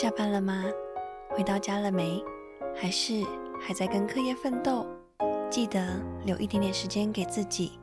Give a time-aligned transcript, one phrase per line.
[0.00, 0.64] 下班了吗？
[1.28, 2.24] 回到家了没？
[2.74, 3.22] 还是
[3.60, 4.86] 还在跟课业奋斗？
[5.50, 5.86] 记得
[6.24, 7.78] 留一点点时间给自己，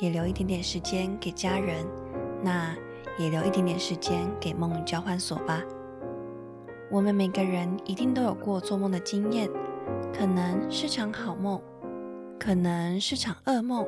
[0.00, 1.86] 也留一点点时间给家人，
[2.42, 2.74] 那
[3.20, 5.62] 也留一点点时间给梦与交换所吧。
[6.90, 9.48] 我们每个人一定都有过做梦的经验，
[10.12, 11.62] 可能是场好梦，
[12.36, 13.86] 可能是场噩梦，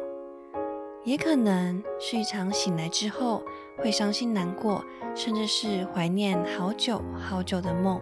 [1.05, 3.43] 也可能是一场醒来之后
[3.79, 4.85] 会伤心难过，
[5.17, 8.01] 甚至是怀念好久好久的梦。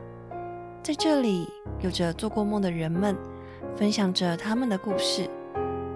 [0.82, 1.48] 在这里，
[1.80, 3.16] 有着做过梦的人们，
[3.74, 5.28] 分享着他们的故事。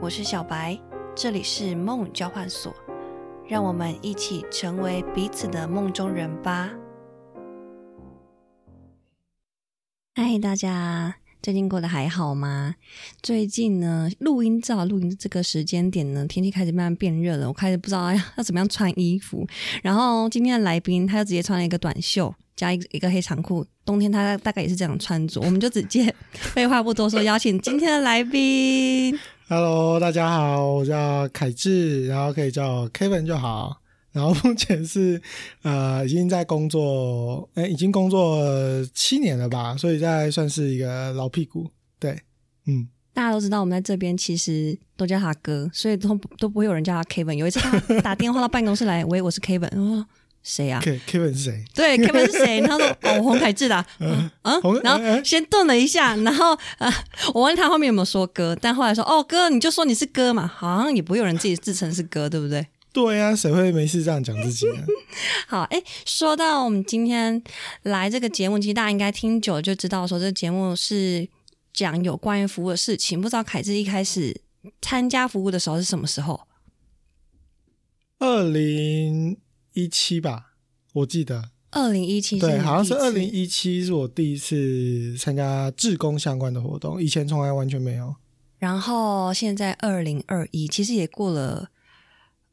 [0.00, 0.78] 我是小白，
[1.14, 2.72] 这里是梦交换所，
[3.46, 6.70] 让我们一起成为彼此的梦中人吧。
[10.14, 12.74] 嗨，大家最近过得还好吗？
[13.20, 19.46] 最近呢，录音照录音这个时间点呢，天气开始慢慢变热了，我开始不知道要 要怎么样穿衣服。
[19.82, 25.38] 然后今天的来宾，他就直接穿了一个短袖加一一个黑长裤，冬天他大概也是这样穿着。
[25.42, 29.14] 我们就直接废话不多说，邀请今天的来宾。
[29.46, 33.82] Hello，大家好，我叫凯志，然后可以叫 Kevin 就好。
[34.14, 35.20] 然后目前是
[35.62, 38.40] 呃已经在工作，哎，已经工作
[38.94, 41.68] 七年了吧，所以在算是一个老屁股。
[41.98, 42.16] 对，
[42.66, 47.34] 嗯，大家都知道，我们在这边其实都叫他哥，所以都都不会有人叫他 Kevin。
[47.34, 50.06] 有一次他 打电话到办公室来，喂，我是 Kevin，我说
[50.44, 51.64] 谁啊 Kevin 是谁？
[51.74, 52.60] 对，Kevin 是谁？
[52.60, 53.86] 他说哦，洪凯志的啊。
[54.02, 54.30] 嗯
[54.84, 56.88] 然后先顿了一下，然后呃，
[57.32, 62.64] 我问他后面有没有说哥，但后来说哦哥，你就说你是哥嘛，好像也不会有人自己自称是哥，对不对？
[62.94, 64.86] 对呀、谁会没事这样讲自己呢？
[65.48, 67.42] 好，哎，说到我们今天
[67.82, 71.28] 来这个节目，其实大家应该听久了就知道，说这个节目是
[71.72, 73.20] 讲有关于服务的事情。
[73.20, 74.40] 不知道凯志一开始
[74.80, 76.42] 参加服务的时候是什么时候？
[78.20, 79.38] 二零
[79.72, 80.52] 一七吧，
[80.92, 88.14] 我记得，二零一七，对，好像是二零一七是我第一次参加志工相关的活动，以前从来完全没有。
[88.58, 91.68] 然后现在二零二一，其实也过了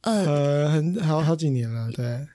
[0.02, 0.12] 二。
[0.12, 2.26] 呃，很好好几年了，对，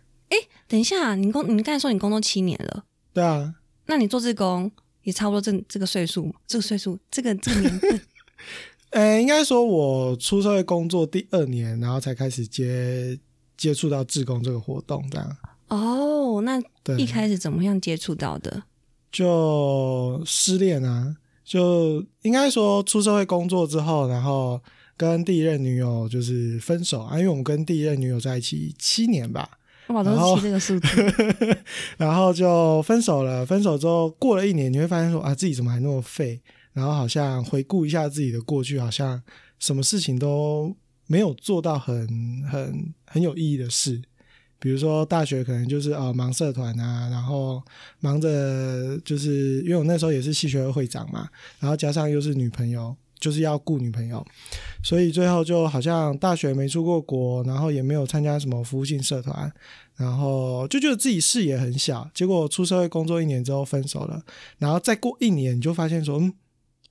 [0.68, 2.84] 等一下，你工你刚才说你工作七年了，
[3.14, 3.56] 对啊，
[3.86, 4.70] 那你做志工
[5.04, 8.02] 也差不多这这个岁数，这个岁数，这个这个年份
[8.92, 13.18] 呃，应该说我出社会工作第二年，然后才开始接
[13.56, 15.38] 接触到志工这个活动，这样。
[15.70, 18.64] 哦，那对，一开始怎么样接触到的？
[19.12, 24.62] 就失恋啊，就应该说出社会工作之后，然后
[24.98, 29.48] 跟第一任女友就是分手啊，因为我们跟第一任女友在一起七年吧，
[29.90, 30.88] 哇，都然后是七这个数字。
[31.98, 33.46] 然后就分手了。
[33.46, 36.42] 分手之后过了一年，你会发现说啊，自己怎么还那么废？
[36.74, 39.22] 然后好像回顾一下自己的过去，好像
[39.60, 40.76] 什么事情都
[41.06, 42.08] 没有做到很
[42.50, 44.02] 很很有意义的事。
[44.60, 47.62] 比如说大学可能就是啊、呃忙社团啊，然后
[48.00, 51.30] 忙着就是因为我那时候也是系学会会长嘛，
[51.60, 54.24] 然后加上又是女朋友，就是要顾女朋友，
[54.84, 59.52] 所以最后就好像大学没出过国，然后也没有参加什么服务性社团，
[59.96, 64.24] 然后就觉得自己视野很小，结果出社会工作一年之后分手了，
[64.60, 66.32] 然后再过一年就发现说，嗯，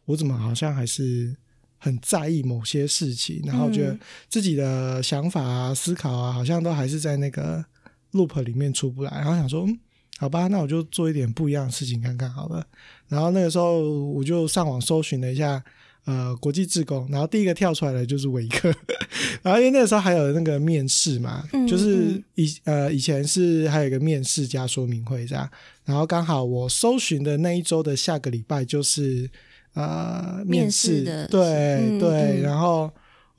[0.06, 1.36] 我怎么好像还是
[1.78, 3.96] 很在意某些事情，然后觉得
[4.28, 7.64] 自己的想法啊、思考啊，好像都还是在那个
[8.12, 9.78] loop 里面出不来，然后想说，嗯，
[10.18, 12.66] 好吧，那我就做一点不一样的事情看看好了。
[13.06, 15.62] 然后那个时候我就上网搜寻了一下。
[16.06, 18.72] 呃，国际志工，然后第一个跳出来的就是维克，
[19.42, 22.24] 然后因为那个时候还有那个面试嘛，嗯就是嗯。
[22.36, 25.50] 以呃以前是还有一个面试加说明会这样，
[25.84, 29.28] 然后刚好我搜寻的那一周的下个礼拜就是
[29.74, 31.02] 呃面试。
[31.28, 32.42] 对、嗯对，嗯。
[32.42, 32.88] 然后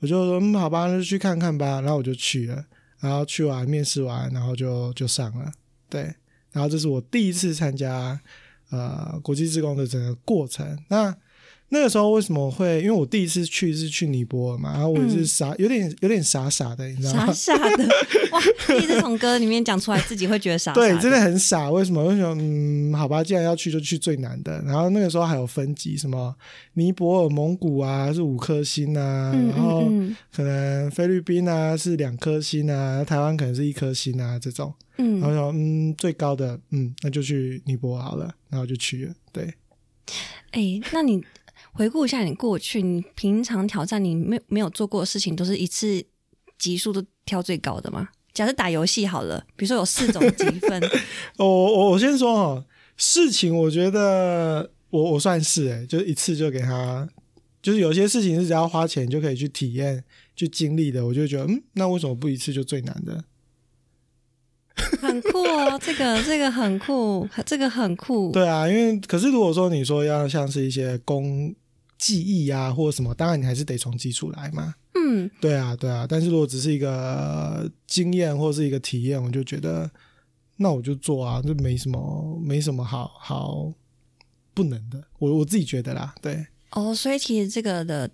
[0.00, 2.62] 我就说嗯好吧，那就去看看吧，然后我就去了，
[3.00, 5.50] 然后去完面试完，然后就就上了，
[5.88, 6.02] 对，
[6.52, 8.20] 然后这是我第一次参加
[8.68, 11.16] 呃国际自工的整个过程，那。
[11.70, 12.80] 那个时候为什么会？
[12.80, 17.54] 因为我第一次去是去尼泊尔嘛，然后我也是嗯傻，有点有点傻傻的，你知道吗傻？
[17.56, 17.84] 傻的，
[18.32, 18.40] 哇！
[18.66, 21.70] 第一次从歌里面讲出来，自己会觉得傻傻对，真的很傻。
[21.70, 22.02] 为什么？
[22.04, 22.34] 为什么？
[22.40, 24.62] 嗯，好吧，既然要去，就去最难的。
[24.62, 26.34] 然后那个时候还有分级，什么
[26.74, 34.72] 尼泊尔、蒙古啊是五颗星啊，嗯然后嗯可能菲律宾啊是两颗星啊，台湾可能是一颗星啊这种。
[34.96, 39.14] 嗯嗯，然后说，嗯，最高的，嗯，那就去尼泊尔好了，然后就去了。
[39.30, 39.54] 对，
[40.50, 41.22] 哎，那你
[41.78, 46.04] 回顾一下你过去，你平常挑战你没没有做过的事情，都是一次
[46.58, 48.08] 级数都挑最高的吗？
[48.34, 50.82] 假设打游戏好了，比如说有四种积分，
[51.38, 52.64] 我我我先说哦，
[52.96, 57.08] 事情我觉得我我算是哎、就一次就给他，
[57.62, 60.02] 就是有些事情是只要花钱就可以去体验、
[60.34, 63.22] 去经历的，我就觉得嗯，那为什么不一次就最难的？
[65.00, 68.32] 很酷哦，这个 这个很酷，这个很酷。
[68.32, 71.54] 对啊，因为可是如果说你说要像是一些工
[71.98, 74.74] 技艺啊或者什么，当然你还是得从基础来嘛。
[74.94, 76.06] 嗯，对啊，对啊。
[76.08, 79.90] 但是如果只是一个经验或是一个体验，我就觉得
[80.56, 83.72] 那我就做啊，就没什么没什么好好
[84.54, 85.02] 不能的。
[85.18, 86.46] 我我自己觉得啦，对。
[86.70, 88.10] 哦，所以其实这个的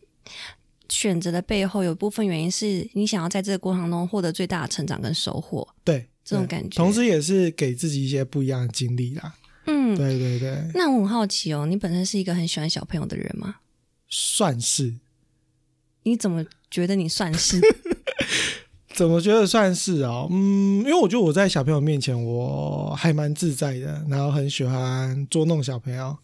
[0.88, 5.66] 选择的背后，有部分原因是你想要在这个过程中获得最大的成长跟收获。
[5.82, 9.34] 对，这种感觉，同时也是给自己一些不一样的经历啦。
[9.66, 13.56] 嗯，对对对，那我很好奇哦，你本身是一个很喜欢小朋友的人吗？
[14.16, 14.94] 算是。
[16.04, 17.60] 你怎么觉得你算是？
[18.94, 20.28] 怎么觉得算是啊？
[20.30, 26.16] 嗯，因为我觉得我在小朋友面前我还蛮自在的，然后很喜欢捉弄小朋友。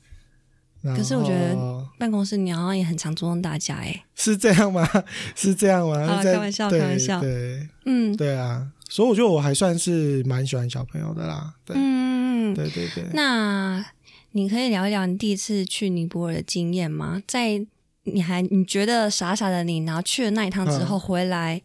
[0.82, 4.88] 可是我觉得办公室你好像也很常捉弄大家哎，是这样吗？
[5.34, 6.22] 是这样吗？
[6.22, 7.20] 开玩笑，开玩笑。
[7.20, 11.54] 对，嗯，对啊，所以我觉得我还算是蛮喜欢小朋友的啦。
[11.64, 13.04] 对，嗯，对对对。
[13.14, 13.84] 那
[14.30, 17.20] 你可以聊一聊你第一次去尼泊尔的经验吗？
[17.26, 17.66] 在
[18.04, 21.60] 你还你觉得傻傻的你，然后去了那一趟之后回来，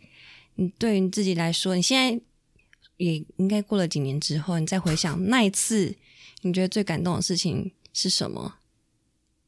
[0.56, 2.22] 你对于你自己来说，你现在
[2.98, 5.96] 也应该过了几年之后，你再回想那一次，
[6.42, 8.56] 你觉得最感动的事情是什么？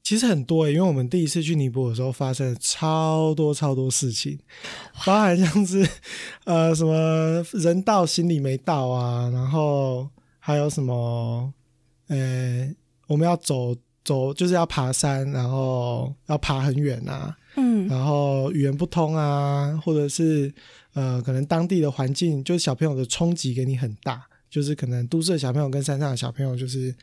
[0.03, 4.39] 其实很多，因为我们第一次去尼泊尔的时候，发生了超多超多事情，
[5.05, 5.85] 包含像是
[6.45, 11.53] 呃什么人到行李没到啊，然后还有什么
[12.07, 12.73] 呃
[13.07, 13.75] 我们要走
[14.07, 20.53] 走就是要爬山，然后要爬很远啊，嗯，然后语言不通啊，或者是
[20.93, 26.95] 呃可能当地的环境就是小朋友的冲击给你很大，就是可能都市的小朋友跟山上的小朋友就是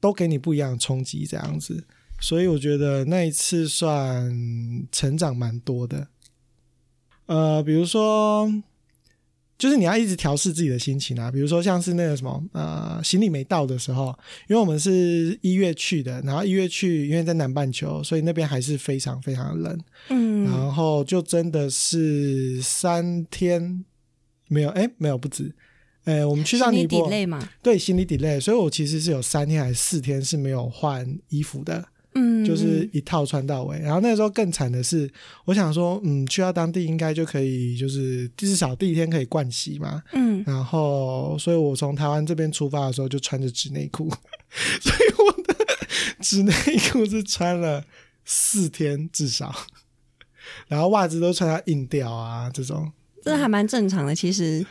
[0.00, 1.84] 都给你不一样的冲击，这样子。
[2.20, 4.34] 所以我觉得那一次算
[4.90, 6.08] 成长蛮多的，
[7.26, 8.50] 呃，比如说，
[9.58, 11.30] 就是你要一直调试自己的心情啊。
[11.30, 14.16] 比如说像是那个什么，呃，行李没到的时候，
[14.48, 19.78] 因为我们是一月去的，然后一月去，因为在南半球，所以那边还是非常非常冷，
[20.10, 23.84] 嗯，然后就真的是三天
[24.46, 25.52] 没有，哎，没有不止，
[26.04, 31.84] 哎，我们去到尼泊尔嘛，对，行李 delay，所以我其实是有三天还是四天是没有换衣服的。
[32.18, 35.08] 嗯，就是一套穿到尾，然后那时候更惨的是，
[35.44, 44.10] 我想说，嗯，去到当地应该就可以，就是至少第一天可以灌洗嘛，嗯，然后，所以我从台湾这边出发的时候就穿着纸内裤，
[44.80, 45.54] 所以我的
[46.20, 46.52] 纸内
[46.90, 47.84] 裤是穿了
[48.24, 49.54] 四天至少，
[50.66, 52.92] 然后袜子都穿到硬掉啊，这种。
[53.24, 54.64] 这还蛮正常的，其实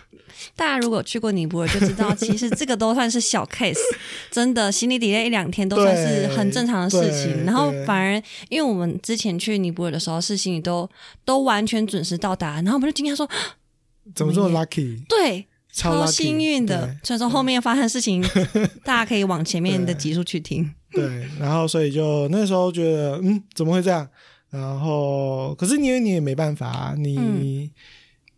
[0.56, 3.78] 大家如果去过尼泊尔就知道，其实这个都算是小 case，
[4.32, 7.46] 真的行李 delay 一两天都算是很正常的事情。
[7.46, 10.90] 然后反而因为我们之前去尼泊尔的时候是行李都
[11.26, 13.30] 都完全准时到达，然后我们就惊讶说，
[14.16, 15.06] 怎么这么 lucky？
[15.08, 16.96] 对，超幸运的。
[17.04, 18.24] 所以说后面发生事情，
[18.84, 20.74] 大家可以往前面的集数去听。
[20.92, 24.08] 对，然后所以就那时候觉得，嗯，怎么会这样？
[24.50, 27.70] 然后可是因为你也没办法，你。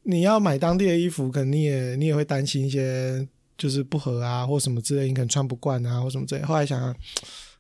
[0.09, 6.41] 你要买当地的衣服，可能你也你也会担心一些，就是不合啊，或什么之类，你可能穿不惯啊，或什么之类。
[6.41, 6.95] 后来想，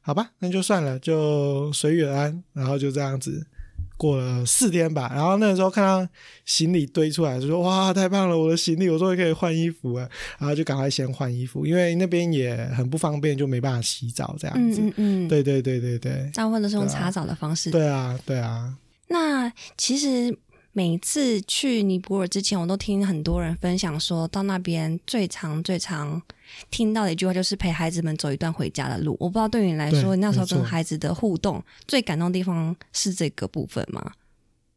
[0.01, 3.45] 好吧，那就算了，就随缘安，然后就这样子
[3.97, 5.11] 过了四天吧。
[5.13, 6.09] 然后那个时候看到
[6.43, 10.09] 行李堆出来，就说哇，太棒了，我的行李，我终于可以换衣服了。
[10.39, 14.81] 然后就赶快先换衣服，因为那边也很不方便，就没办法洗澡这样子。
[14.81, 16.31] 嗯嗯，对对对对对。
[16.33, 17.69] 大部分都是用擦澡的方式。
[17.69, 18.75] 对啊，对啊。
[19.07, 20.35] 那其实。
[20.79, 26.21] 每次去尼泊尔之前，我都听很多人分享，说到那边最长、最长
[26.71, 29.17] 听到的一句话就是陪孩子们走一段回家的路。
[29.19, 34.13] 我不知道对你来说，那时候跟孩子的互动最感动的地方是这个部分吗？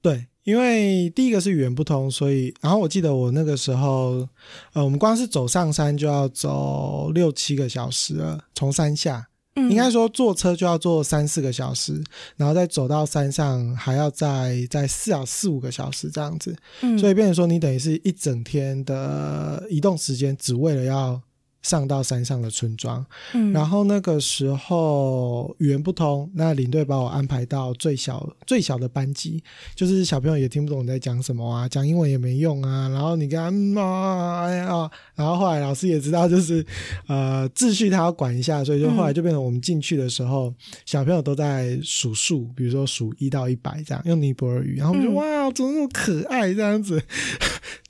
[0.00, 4.28] 对，因为第一个是语言不通，所以然后我记得我那个时候，
[4.72, 9.28] 呃，我们光是走上山就要走六七个小时了，从山下。
[9.54, 12.02] 应该说坐车就要坐三四个小时，
[12.36, 16.56] 然后再走到山上还要再再四啊四五个小时这样子，
[16.98, 21.20] 所以变成说你等于是一整天的移动时间，只为了要。
[21.62, 23.04] 上到山上的村庄，
[23.34, 29.42] 嗯然后那个时候语言不通，那领队把我安排到最小最小的班级，
[29.74, 32.88] 就是小朋友也听不懂你在讲什么啊，讲英文也没用啊。
[32.88, 36.64] 然后你跟他嗯啊哎呀，然后后来老师也知道，就是
[37.06, 40.52] 呃秩序他要管一下，所以就后来就变成我们进去的时候，
[40.84, 47.00] 小朋友都在数数，比如说数一到一百这样，用尼泊尔语，然后我们就哇，怎么那么可爱这样子。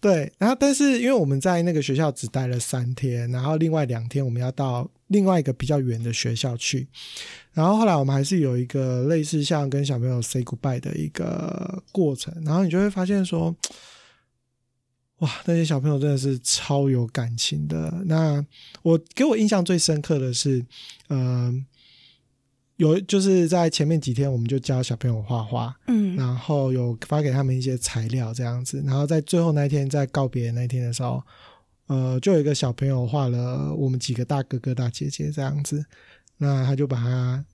[0.02, 6.88] 对，然后但是因为我们在那个学校只待了三天，然后另外两天我们要到另外一个比较远的学校去，
[7.52, 13.54] 然后后来我们还是有一个类似像跟小朋友 say goodbye 的一个过程，然后你就会发现说，
[15.18, 18.02] 哇，那些小朋友真的是超有感情的。
[18.06, 18.44] 那
[18.82, 20.66] 我给我印象最深刻的是，
[21.11, 21.64] 嗯、
[22.83, 31.23] 有就是在前面几天，我们就教小朋友画画，嗯然后有发给他们一些材料这样子，然后在最后那一天，在告别那一天的时候，
[31.87, 35.85] 呃，就有一个小朋友画了我们几个大哥哥大姐姐这样子，
[36.39, 37.45] 那他就把它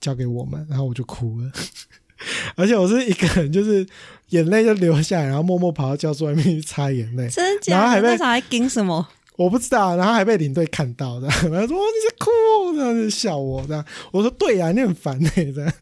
[0.00, 1.52] 交给我们，然后我就哭了。
[2.56, 3.86] 而且我是一个人，就是
[4.30, 7.28] 眼泪就流下来，然后默默跑到教室外面去擦眼泪。
[7.28, 7.76] 真假的？
[7.76, 9.06] 然后还被那时候还盯什么？
[9.36, 15.72] 我不知道，然后还被领队看到的， 然后说：“哦，你在哭哦，这样就笑我这样。”我说：“对呀、你很烦呢、这样。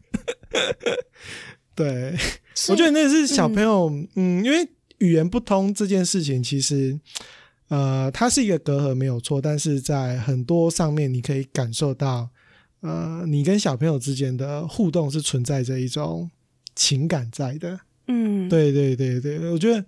[1.75, 2.15] ”对，
[2.69, 4.67] 我觉得那是小朋友，嗯因为
[4.99, 6.99] 语言不通这件事情，其实
[7.69, 12.29] 呃，它是一个隔阂没有错，但是在很多上面你可以感受到，
[12.81, 16.29] 呃，你跟小朋友之间的互动是存在着一种
[16.75, 17.79] 情感在的。
[18.07, 19.83] 嗯，对对对对，我觉得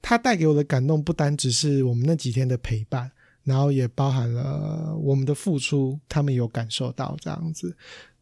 [0.00, 3.10] 他带给我的感动不单只是我们那几天的陪伴，
[3.44, 7.76] 然后也包含了我们的付出，他们有感受到这样子。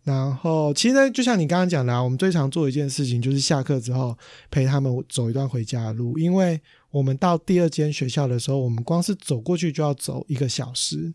[0.06, 4.16] 然后，其实呢，就像你刚刚讲的啊，我们最常做一件事情就是下课之后
[4.52, 6.60] 陪他们走一段回家的路，因为
[6.92, 11.12] 我们到第二间学校的时候，我们光是走过去就要走一个小时，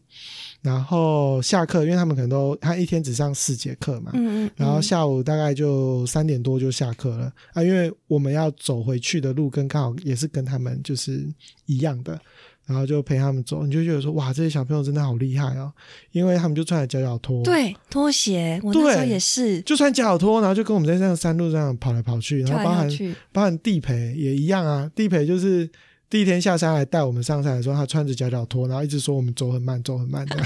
[0.62, 11.26] 然后下课，因为他们可能都他一天只上四节课嘛，嗯，嗯嗯，然后下午大概就三点多就下课了啊，因为我们要走回去的路跟刚好也是跟他们就是
[11.66, 12.20] 一样的，
[12.66, 15.72] 然后就陪他们走，你就觉得说哇，这些小朋友真的好厉害哦，
[16.12, 22.90] 因为他们就穿着脚脚拖，，对拖鞋，我那时候对也是就穿脚脚拖，然后就跟我们在这样山路上跑来跑去，然跳后包含
[23.32, 25.70] 包含地陪也一样啊，地陪就是。
[26.12, 30.46] 第一天下山来带我们上山的时候，他穿着脚脚拖，然后一直说我们走很慢，走很慢这样，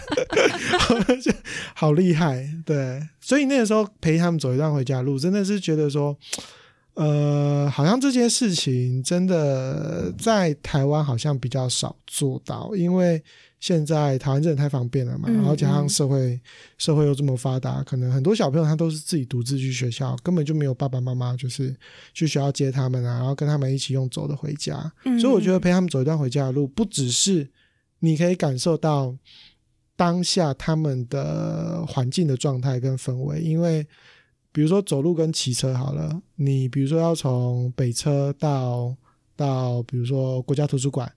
[1.19, 1.31] 就
[1.73, 2.47] 好厉害。
[2.63, 6.15] 对，所以那个时候陪他们走一段回家路，真的是觉得说，
[6.95, 13.21] 呃，好像这件事情真的在台湾好像比较少做到，因为
[13.59, 16.39] 现在台湾真的太方便了嘛，嗯然后加上嗯社会
[16.77, 21.75] 社会又这么发达，可能很多小朋友他都是自己独自去学校，根本就没有爸爸妈妈就是
[22.13, 24.91] 去学校接他们啊，然后跟他们一起用走的回家。
[25.03, 27.49] 嗯所以我觉得陪他们走一段回家的路，不只是
[27.99, 29.13] 你可以感受到
[29.97, 33.85] 当下他们的环境的状态跟氛围，因为
[34.55, 38.95] 比如说走路跟骑车好了，你比如说要从北车到
[39.35, 41.11] 到比如说国家图书馆。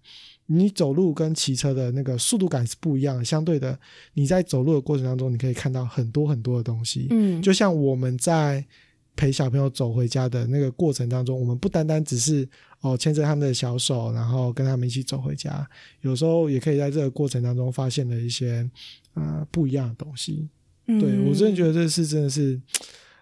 [0.50, 3.78] 你走路跟骑车的那个速度感是不一样的，相对的，
[4.14, 7.07] 你在走路的过程当中，你可以看到很多很多的东西。
[7.11, 8.64] 嗯，就像我们在
[9.14, 12.49] 陪小朋友走回家的那个过程当中，我们不单单只是
[12.80, 15.68] 哦牵着他们的小手，然后跟他们一起走回家，
[16.00, 18.66] 有时候也可以在这个过程当中发现了一些
[19.12, 20.49] 呃不一样的东西。
[20.87, 22.59] 对我真的觉得，得这是真的是。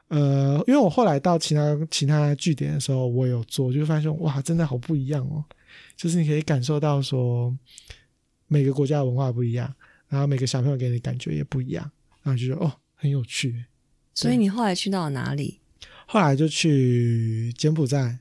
[0.09, 5.45] 呃，因为我后来到其他其他据点的时候，我有做，就发现哇，真的好不一样哦。
[5.97, 7.53] 就是你可以感受到说，
[8.47, 9.75] 每个国家的文化不一样，
[10.09, 11.91] 然后每个小朋友给你的感觉也不一样，
[12.23, 13.65] 然后就觉得哦，很有趣。
[14.15, 15.59] 所以你后来去到了哪里？
[16.07, 18.19] 后来就去柬埔寨，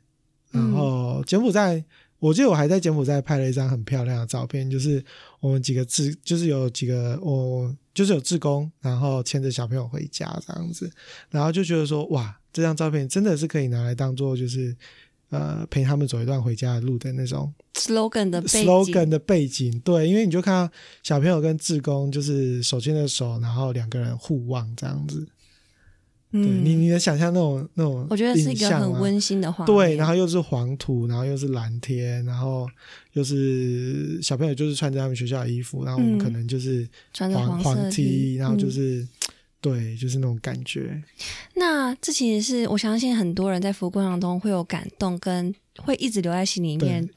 [0.54, 1.84] 嗯然后柬埔寨，
[2.18, 5.04] 我记得我还在柬埔寨拍了一张很漂亮的照片，就是
[5.40, 10.92] 我们几个自，就是有几个我就是有志工，然后牵着小朋友回家这样子，
[11.32, 14.76] 然后就觉得说哇，这张照片真的是可以拿来当做就是
[15.30, 18.66] 呃陪他们走一段回家的路的那种 slogan 的背景。
[18.66, 25.28] slogan 的背景，对，因为你就看到小朋友跟志工就是手牵着手，然后两个人互望这样子，
[26.44, 29.76] 对嗯，你你能想象那种那种，我觉得是一个很温馨的画面。
[29.76, 32.68] 对，然后又是黄土，然后又是蓝天，然后
[33.14, 39.08] 又是小朋友就是穿着他们学校的衣服，然后我们嗯可能就是穿着黄黄色 T，然后就嗯是、
[39.62, 41.02] 对，就是那种感觉。
[41.56, 47.08] 那这其实是我相信很多人在服务过程当中会有感动，跟会一直留在心里面。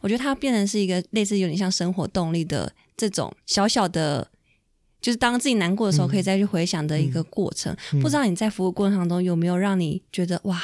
[0.00, 4.26] 我觉得它变成是一个类似有点像生活动力的这种小小的，
[5.04, 7.76] 就是当自己难过的时候嗯可以再去回想的一个过程。
[7.92, 10.58] 嗯不知道你在服务过程当中有没有让你觉得哇，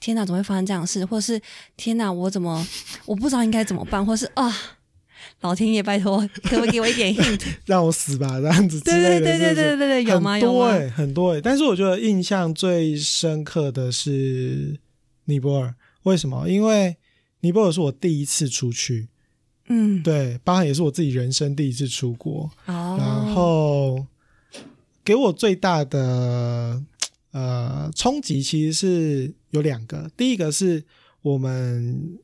[0.00, 1.04] 天哪，怎么会发生这样的事？
[1.04, 1.38] 或是
[1.76, 2.66] 天哪，我怎么
[3.04, 4.04] 我不知道应该怎么办？
[4.04, 4.50] 或是啊，
[5.42, 7.42] 老天爷拜托，可不可以给我一点 hint？
[7.66, 10.38] 让我死吧，这样子之对类的，对对对对对对，有吗？
[10.38, 10.52] 有吗？
[10.52, 14.80] 多哎、很多哎、但是我觉得印象最深刻的是
[15.26, 15.74] 尼泊尔，
[16.04, 16.48] 为什么？
[16.48, 16.96] 因为
[17.40, 19.08] 尼泊尔是我第一次出去，
[19.68, 24.06] 嗯，对，包含也是我自己人生第一次出国，哦，然后
[25.04, 26.82] 给我最大的
[27.32, 30.84] 呃冲击其实是有两个，第一个是
[31.22, 32.18] 我们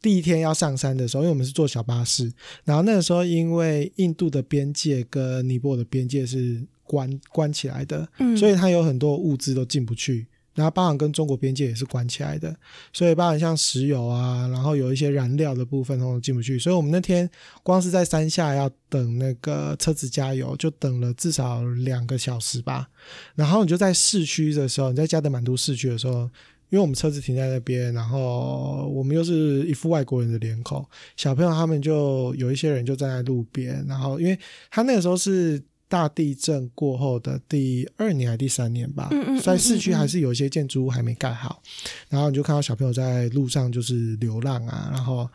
[0.00, 2.32] 第一天要上山的时候，因为我们是坐小巴士，
[2.64, 12.54] 然后那个时候因为印度的边界跟尼泊尔的边界是关关起来的，嗯，所以它有很多物资都进不去然后包含跟中国边界也是关起来的，
[12.92, 16.58] 所以包含像石油啊，然后有一些燃料的部分都进不去。
[16.58, 17.28] 所以我们那天
[17.62, 22.88] 光是在山下要等那个车子加油，就等了至少两个小时吧。
[23.34, 26.22] 然后你就在市区的时候，你在加德满都市区的时候，
[26.70, 34.38] 因为我们车子停在那边，然后我们又是一副外国人的脸孔，小朋友他们就有一些人就站在路边，然后因为
[34.70, 35.62] 他那个时候是。
[35.94, 39.08] 大地震过后的第二年还是第三年吧，
[39.40, 41.62] 在市区还是有一些建筑物还没盖好，
[42.08, 45.30] 然后你就看到小朋友在路上就是流浪啊，然后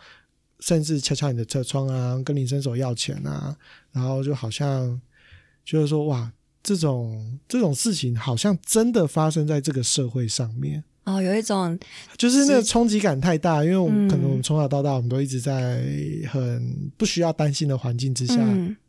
[0.60, 3.56] 甚至敲敲你的车窗啊，跟你伸手要钱啊，
[3.94, 5.00] 然后就好像
[5.63, 6.30] 就是说哇，
[6.62, 10.84] 这种这种事情好像真的发生在这个社会上面。
[11.06, 11.80] 哦，有一种
[12.18, 15.82] 就是那个冲击感太大，因为我们可能我们从小到大我们都一直在
[16.30, 18.36] 很不需要担心的环境之下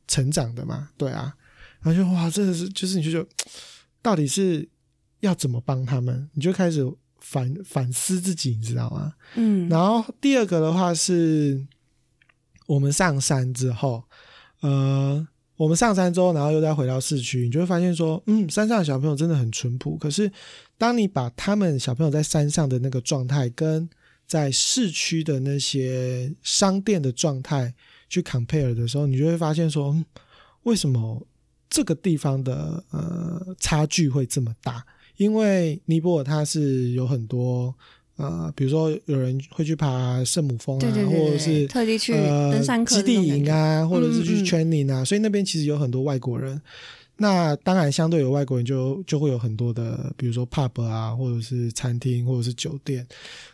[0.08, 1.32] 成长的嘛，对啊。
[1.82, 3.28] 然后就哇，真的是，就是你就就
[4.02, 4.68] 到底是
[5.20, 6.28] 要怎么帮他们？
[6.34, 6.86] 你就开始
[7.20, 9.14] 反反思自己，你知道吗？
[9.34, 9.68] 嗯。
[9.68, 11.66] 然后第二个的话是，
[12.66, 14.04] 我们上山之后，
[14.60, 19.96] 呃，我们上山之后，然后又再回到市区，你就会发现说，嗯，山上的小朋友真的很淳朴。
[19.96, 20.30] 可是，
[20.78, 23.88] 当你把他们小朋友在山上的那个状态，跟
[24.26, 27.74] 在市区的那些商店的状态
[28.08, 29.94] 去 compare 的时候，你就会发现说，
[30.62, 31.26] 为什么？
[31.70, 34.84] 这个地方的呃差距会这么大，
[35.16, 37.72] 因为尼泊尔它是有很多
[38.16, 46.60] 呃，比如说有人会去爬圣母峰啊，或者是特地去登山基地营啊，或者是去 training 啊，所以那边其实有很多外国人。
[47.16, 53.06] 那当然，相对有外国人就就会有很多的，比如说 pub 啊，或者是餐厅，或者是酒店。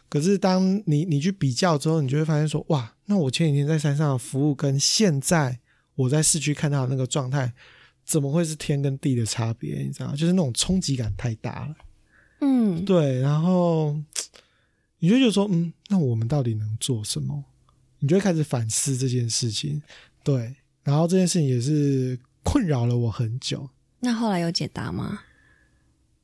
[0.09, 5.59] 可是当你你去比较之后，你就会发现说，哇，那我前几天在山上的服务跟现在
[5.97, 7.53] 我在市区看到的那个状态。
[8.07, 9.83] 怎么会是天跟地的差别？
[9.83, 11.75] 你知道，就是那种冲击感太大了。
[12.41, 13.21] 嗯，对。
[13.21, 13.97] 然后
[15.01, 17.45] 你就觉得说，嗯，那我们到底能做什么？
[17.99, 19.83] 你就会开始反思这件事情。
[20.23, 20.55] 对。
[20.85, 23.69] 然后这件事情也是困扰了我很久。
[23.99, 25.19] 那后来有解答吗？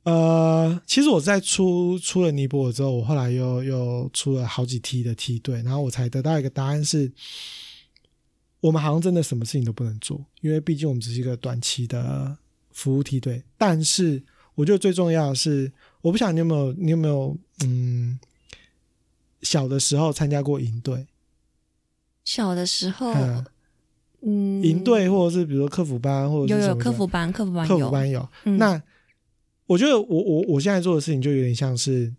[0.05, 7.13] 呃，其实我在出出了尼泊尔之后，我后来又又出了好几梯的梯队，然后我才得到一个答案是。
[8.63, 12.39] 我们好像真的什么事情都不能做，因为毕竟我们只是一个短期的
[12.71, 13.43] 服务梯队。
[13.59, 14.23] 但是，
[14.55, 18.21] 我觉得最重要的是，我不晓得你有没有，你有没有，嗯，
[19.43, 21.09] 小的时候参加过营队？
[22.25, 23.13] 小的时候，
[24.21, 28.29] 嗯，营队或者是比如说客服班，或者有有客服班，客服班客服班有。
[28.45, 28.81] 那
[29.67, 32.15] 我觉得，我我我现在做的事情就有点像是，因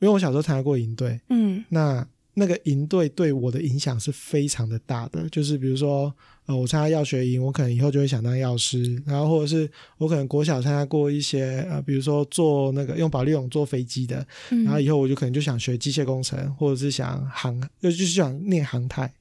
[0.00, 2.08] 为我小时候参加过营队，嗯，那。
[2.38, 6.14] 那个营队对我的影响是非常的大的，就是比如说，
[6.46, 19.12] 呃，我参加药学营，我可能以后就会想当药师，然后或者是我可能国小参加过一些，呃，比如说做那个用保利龙坐飞机的，然后以后我就可能就想学机械工程，或者是想航，就就是想念航太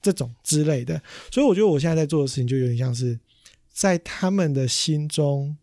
[0.00, 1.02] 这种之类的。
[1.30, 3.18] 所以我觉得我现在在做的事情就有点像是
[3.72, 5.56] 在他们的心中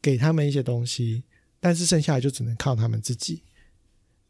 [0.00, 1.22] 给他们一些东西，
[1.58, 3.42] 但是剩下来就只能靠他们自己。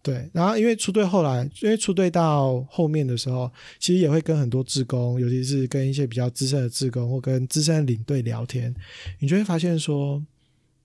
[0.02, 8.74] 对，然后因为出队后来，因为出队到后面的时候，其实也会跟很多志工，尤其是跟一些比较资深的志工或跟资深的领队聊天，
[9.20, 10.20] 你就会发现说，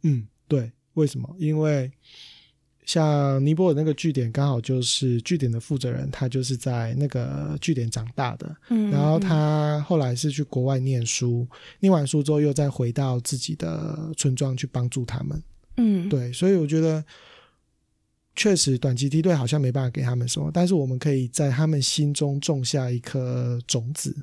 [0.03, 1.35] 嗯，对，为什么？
[1.39, 1.91] 因为
[2.85, 11.47] 像尼泊尔那个据点，刚好就是据点的负责人，他就是在那个据点长大的，嗯，然后他后来是去国外念书，
[11.79, 15.41] 念完书之后又再回到自己的村庄去帮助他们，
[15.77, 17.03] 嗯，对，所以我觉得。
[18.37, 24.15] 确实，短期梯队好像没办法给他们什么，但是我们可以在他们心中种下一颗种子。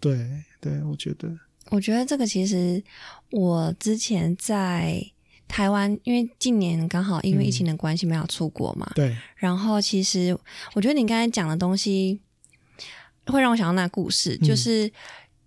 [0.00, 0.26] 对，
[0.60, 1.30] 对，我觉得，
[1.70, 2.82] 我觉得这个其实
[3.30, 5.04] 我之前在
[5.46, 9.14] 台湾，因为近年刚好因为疫情的关系没有出国嘛，对。
[9.36, 10.36] 然后其实
[10.72, 12.18] 我觉得你刚才讲的东西
[13.26, 14.90] 会让我想到那故事，就是。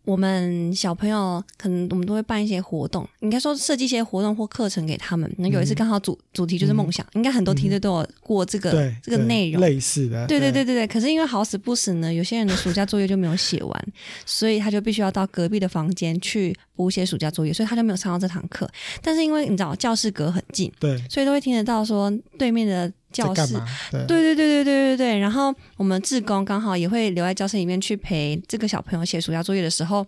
[0.04, 5.32] 我们小朋友可能我们都会办一些活动，应该说设计一些活动或课程给他们。
[5.38, 10.26] 那有一次刚好主主题就是梦想，应该很多梯队都有过这个这个内容类似的。
[10.28, 10.88] 对对对对对。
[10.88, 13.88] 可是因为好死不死呢，有些人的暑假作业就没有写完，
[14.26, 18.70] 所以他就必须要到隔壁的房间去补写暑假作业，所以他就没有上到这堂课。
[19.02, 22.92] 但是因为你知道教室隔很近，对，所以都会听得到说对面的。
[23.12, 23.54] 教室，
[23.92, 24.06] 对。
[24.06, 30.06] 对对对对对对然后我们志工刚好也会留在教室里面去陪这个小朋友写暑假作业的时候，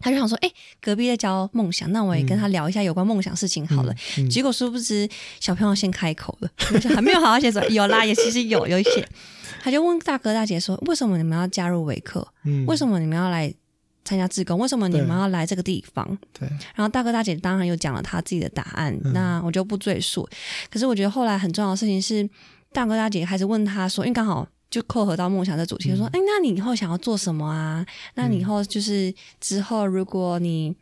[0.00, 3.94] 他就想说：“哎，隔壁在教梦想，那我也跟他聊一下有关梦想事情好了。”
[4.30, 5.08] 结果殊不知
[5.40, 6.50] 小朋友先开口了，
[6.94, 7.70] 还没有好好写作业。
[7.74, 9.08] 有啦，也其实有有写。
[9.62, 12.26] 他就问大哥大姐说：“为什么你们要加入维克？
[12.66, 13.50] 为什么你们要来
[14.04, 14.58] 参加志工？
[14.58, 16.06] 为什么你们要来这个地方？
[16.38, 20.28] 对，然后大哥大姐当然有讲了他自己的答案，嗯那我就不赘述。
[20.70, 22.28] 可是我觉得后来很重要的事情是，
[22.72, 27.84] 大哥大姐开始问他说，因为刚好就扣合到梦想的主题，嗯说，哎，那你以后想要做什么啊？
[28.14, 30.74] 那你以后就是之后如果你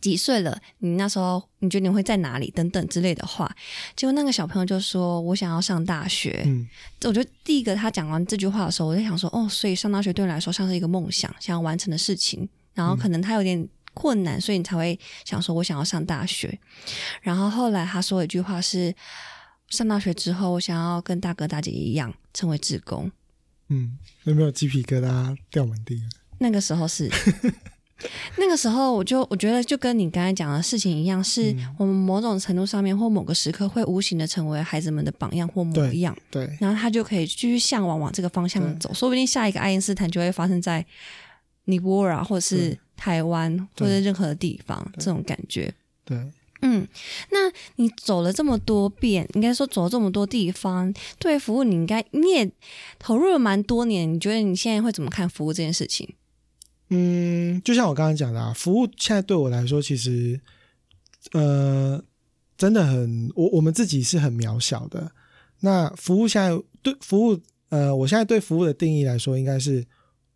[0.00, 3.50] 几岁了，你那时候你觉得你会在哪里等等之类的话，
[3.94, 6.42] 结果那个小朋友就说，我想要上大学。
[6.46, 6.68] 嗯
[7.04, 16.58] 我觉得第一个他讲完这句话的时候，我在想说，哦，所以上大学对你来说像是一个梦想，想要完成的事情，然后可能他有点困难，所以你才会想说，我想要上大学。
[17.22, 18.94] 然后后来他说了一句话是，
[19.68, 23.10] 上大学之后，我想要跟大哥大姐一样成为志工。
[23.68, 26.02] 嗯，有没有鸡皮疙瘩掉满地？
[26.38, 27.10] 那个时候是。
[28.36, 36.16] 那个时候，我就我觉得就跟你刚才讲的事情一样，是我们某种程度上面或某个时刻会无形的成为孩子们的榜样或模样。
[36.30, 40.84] 对，然后他就可以继续向往往这个方向走，说不定下一个爱因斯坦就会发生在
[41.66, 45.72] 尼泊尔啊，或者是台湾，或者任何的地方，这种感觉。
[46.04, 46.16] 对，
[46.62, 46.86] 嗯，
[47.30, 52.50] 那你走了这么多遍，应该说走了这么多地方，对服务你应该你也
[52.98, 56.14] 投入了蛮多年，你觉得你现在会怎么看服务这件事情？
[56.90, 60.40] 嗯，就像我刚刚讲的啊，服务现在对我来说，其实
[61.32, 62.02] 呃，
[62.56, 65.12] 真的很，我我们自己是很渺小的。
[65.60, 69.86] 那服务现在对服务，呃，我现在对服务的定义来说，应该是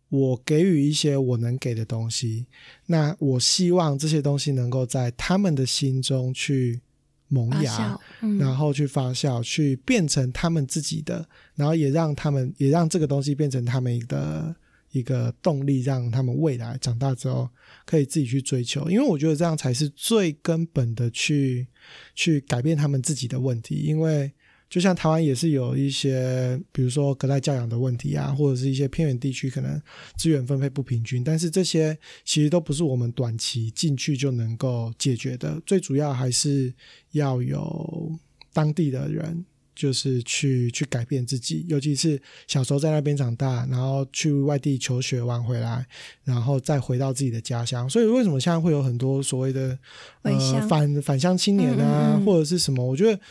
[0.09, 2.45] 我给予一些我能给的东西。
[2.85, 6.79] 那我希望这些东西能够在他们的心中去
[7.27, 14.55] 萌芽，，嗯，然后去发酵，去变成他们自己的，然后也让他们也让这个东西变成他们的
[14.99, 17.49] 一个动力，让他们未来长大之后
[17.85, 18.89] 可以自己去追求。
[18.89, 21.67] 因为我觉得这样才是最根本的去
[22.15, 23.75] 去改变他们自己的问题。
[23.75, 24.31] 因为
[24.69, 29.79] 就像台湾也是有一些，比如说隔代教养的问题啊，或者是一些偏远地区可能
[30.17, 35.61] 资源分配不平均，但是这些其实都不是我们短期进去就能够解决的。
[35.65, 36.73] 最主要还是
[37.11, 38.11] 要有
[38.53, 45.85] 当地的人，就是去去改变自己，尤其是小时候在那边长大，然后去外地求学完回来，
[46.23, 47.89] 然后再回到自己的家乡。
[47.89, 49.77] 所以为什么现在会有很多所谓的
[50.23, 52.83] 呃返返乡青年啊，嗯嗯嗯或者是什么？
[52.83, 53.21] 我觉得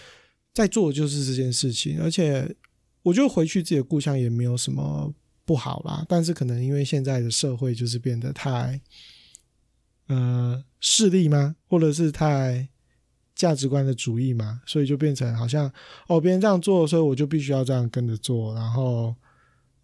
[0.52, 2.54] 在做的就是这件事情，而且
[3.02, 5.12] 我觉得回去自己的故乡也没有什么
[5.44, 6.04] 不好啦。
[6.09, 8.80] 但是可能因为现在的社会就是变得太
[10.09, 11.57] 呃势利吗？
[11.66, 12.68] 或者是太
[13.34, 15.70] 价值观的主义嘛，所以就变成好像
[16.06, 19.14] 哦，别人这样做，所以我就必须要这样跟着做，然后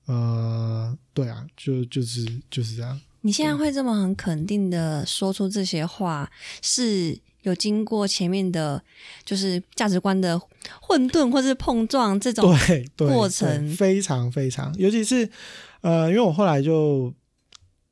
[0.06, 3.00] 呃，对啊，就就是就是这样。
[3.22, 6.30] 你现在会这么很肯定的说出这些话，
[6.62, 8.82] 是有经过前面的，
[9.24, 10.40] 就是价值观的
[10.80, 13.46] 混沌或是碰撞这种对对过程？
[13.66, 15.28] 对非常非常，尤其是
[15.82, 17.12] 呃，因为我后来就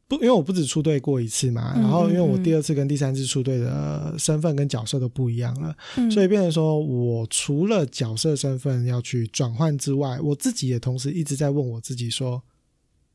[0.08, 12.42] 不，因为我不止出队过一次嘛，嗯然后因为我第二次跟第三次出队的身份跟角色都不一样了，嗯所以变成说我除了角色身份要去转换之外，我自己也同时一直在问我自己说，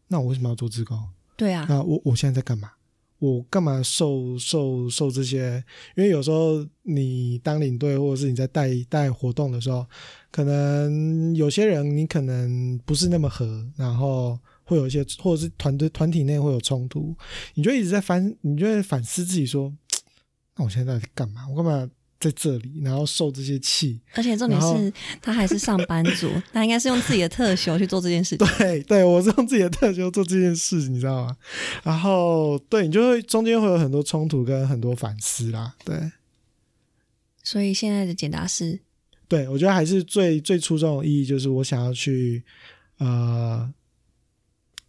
[0.07, 0.97] 那我为什么要做志工？
[1.35, 2.69] 对啊，那我我现在在干嘛？
[3.17, 5.63] 我干嘛受受受这些？
[5.95, 9.85] 因为有时候你当领队，或者是你在带带活动的时候，
[10.29, 17.15] 可能有些人你可能不是那么合，然后会有一些，或者是团队团体内会有冲突，
[17.55, 19.73] 你就一直在反，你就会反思自己说，
[20.57, 21.47] 那我现在到底在干嘛？
[21.49, 23.99] 我干嘛在这里，然后受这些气？
[24.13, 28.47] 而且重点是他还是上班族， 他应该是用自己的特休去做这件事情。
[28.57, 31.37] 对对，我是用自己的特休做这件事，你知道吗？
[31.83, 35.75] 然后对你就会中间会有很多冲突跟很多反思啦。
[35.83, 36.11] 对
[37.43, 38.79] 所以现在的解答是，
[39.27, 42.41] 对，我觉得还是最最初衷的意义就是我想要去
[42.99, 43.69] 呃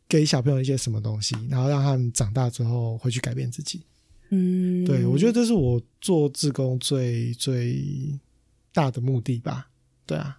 [0.08, 3.82] 给小朋友一些什么东西，然后让他们长大之后回去改变自己。
[4.30, 8.18] 嗯，对我觉得这是我做志工最最
[8.72, 9.70] 大的目的吧。
[10.06, 10.38] 对啊，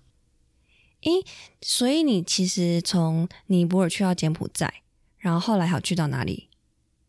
[1.61, 4.81] 所以你其实从尼泊尔去到柬埔寨，
[5.17, 6.49] 然后后来还有去到哪里？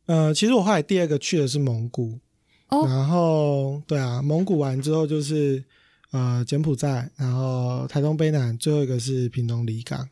[0.06, 2.20] 呃，其实我后来第二个去的是蒙古，
[2.68, 5.64] 哦然后对啊，蒙古完之后就是
[6.12, 10.08] 呃柬埔寨，然后台东卑南，最后一个是屏东离港。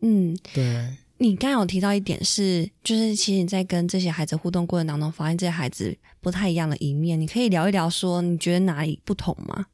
[0.00, 9.66] 嗯，对，你刚刚有提到一点是，就是其实你在跟这些孩子互动过程当中，发现这些孩子不太一样的一面，你可以聊一聊，说你觉得哪里不同吗？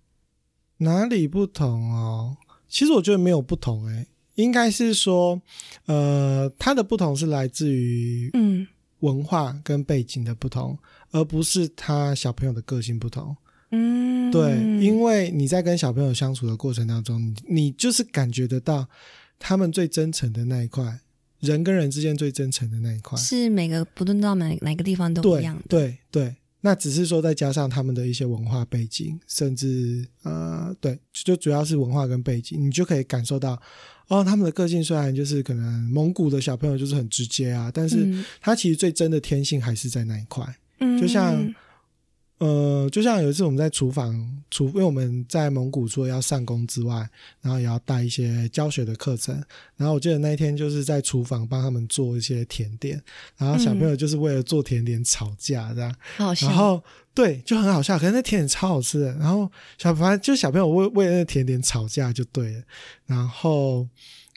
[0.77, 2.37] 哪里不同哦？
[2.69, 5.41] 其实我觉得没有不同诶、应该是说，
[5.87, 8.67] 呃，他的不同是来自于嗯
[9.01, 10.79] 文化跟背景的不同，
[11.13, 13.35] 而不是他小朋友的个性不同。
[13.71, 14.53] 嗯，对，
[14.85, 18.87] 因为你在跟小朋友相处的过程当中，你你就是感觉得到
[19.39, 21.01] 他们最真诚的那一块，
[21.41, 23.19] 人跟人之间最真诚的那一块。
[23.19, 25.63] 是每个不论到哪哪个地方都一对样的。
[25.69, 33.61] 对对，那只是说再加上他们的一些文化背景，甚至呃，对，就主要是文化跟背景，你就可以感受到，
[34.09, 40.45] 哦，他们的个性虽然就是可能蒙古的小朋友就是很直接啊，但是嗯他其实最真的天性还是在那一块。
[40.81, 41.37] 嗯，就像
[42.39, 44.15] 呃，就像有一次我们在厨房，
[44.51, 47.09] 厨因为我们在蒙古除了要上工之外，
[47.41, 49.35] 然后也要带一些教学的课程。
[49.77, 53.03] 然后我记得那一天就是在厨房帮他们做一些甜点，
[53.37, 59.13] 然后小朋友就是为了做甜点吵架这样，然后对就很好笑，可是那甜点超好吃的。
[59.17, 62.63] 然后小反正就小朋友为为了那甜点吵架就对了，
[63.07, 63.87] 然后。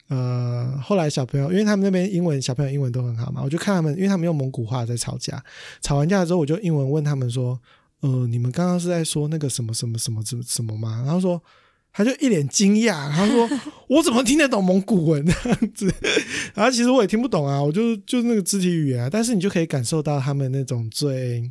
[0.08, 5.42] 呃，后来小朋友，因为他们那边英文小朋友英文都很好嘛，我就看他们，因为他们用蒙古话在吵架，
[5.80, 7.58] 吵完架之后，我就英文问他们说
[8.02, 11.42] ：“呃，你们刚刚是在说那个什么什么什么什么什么吗？”然后说，
[11.92, 13.48] 他就一脸惊讶，他说
[13.88, 15.92] ：“我怎么听得懂蒙古文这样子？”
[16.54, 21.50] 然后其实我也听不懂啊，我就就是那个肢体语言啊，但是你就可以感受到他们那种最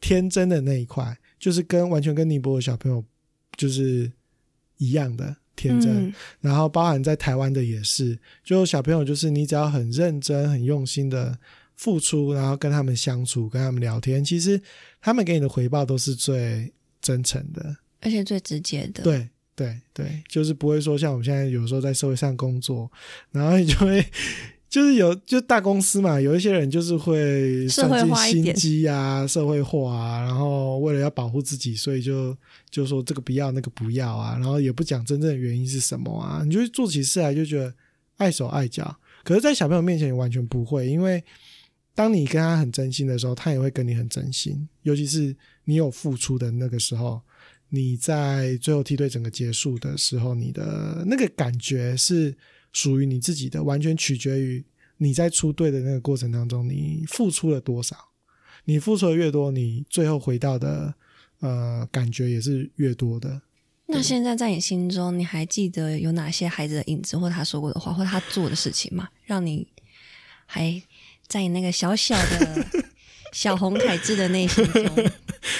[0.00, 3.04] 天真的那一块，就是跟完全跟尼泊尔小朋友
[3.56, 4.10] 就是
[4.78, 6.06] 一样的天真。
[6.06, 11.38] 嗯然后包含在台湾的也是，就小朋友就是你只要很认真、很用心的
[11.76, 14.60] 付出，然后跟他们相处、跟他们聊天，其实
[15.02, 17.76] 他们给你的回报都是最真诚的。
[18.00, 19.02] 而且最直接的。
[19.02, 22.90] 对对对，就是不会说像我们现在有时候在社会上工作，
[23.30, 24.02] 然后你就会。
[24.72, 32.34] 就是有，就大公司嘛，有一些人就是会社会算计心化一点机啊，社会化啊，然后为了要保护自己，所以就
[32.70, 37.74] 就说这个不要，那个不要啊，然后也不讲真正的原因是什么啊，你就做起事来就觉得
[38.16, 38.96] 碍手碍脚。
[39.22, 41.22] 可是，在小朋友面前，你完全不会，因为
[41.94, 44.68] 当你跟他很真心的时候，他也会跟你很真心。
[44.82, 47.20] 尤其是你有付出的那个时候，
[47.68, 52.34] 你在最后梯队整个结束的时候，你的那个感觉是
[52.72, 54.64] 属于你自己的，完全取决于
[54.96, 57.96] 你在出队的那个过程当中，你付出了多少。
[58.64, 60.94] 你付出的越多，你最后回到的
[61.40, 63.42] 呃感觉也是越多的。
[63.86, 69.08] 那现在在你心中，你还记得有哪些孩子的影子，或他说过的话，或他做的事情吗？
[69.24, 69.66] 让你
[70.46, 70.80] 还
[71.32, 72.66] 在你那个小小的
[73.32, 75.10] 小红凯志的内心中，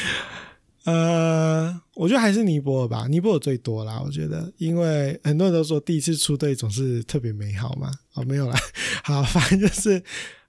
[0.84, 3.98] 呃，我觉得还是尼泊尔吧，尼泊尔最多啦。
[4.04, 7.90] 我觉得，因为很多人都说第一次出队总是特别美好嘛。
[8.12, 8.60] 哦，没有啦，
[9.02, 10.02] 好，反正就是，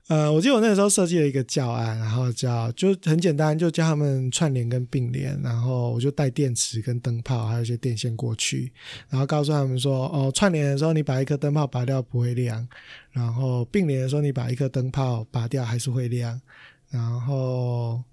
[0.07, 8.71] 呃，我记得我那个时候设计了一个教案，然后叫就很简单，就教他们串联跟并联，然后我就带电池跟灯泡，还有一些电线过去，
[9.09, 12.67] 然后告诉他们说，哦，串联的时候你把一颗灯泡拔掉不会亮，
[13.11, 16.39] 然后并联的时候你把一颗灯泡拔掉还是会亮，
[16.89, 18.03] 然后。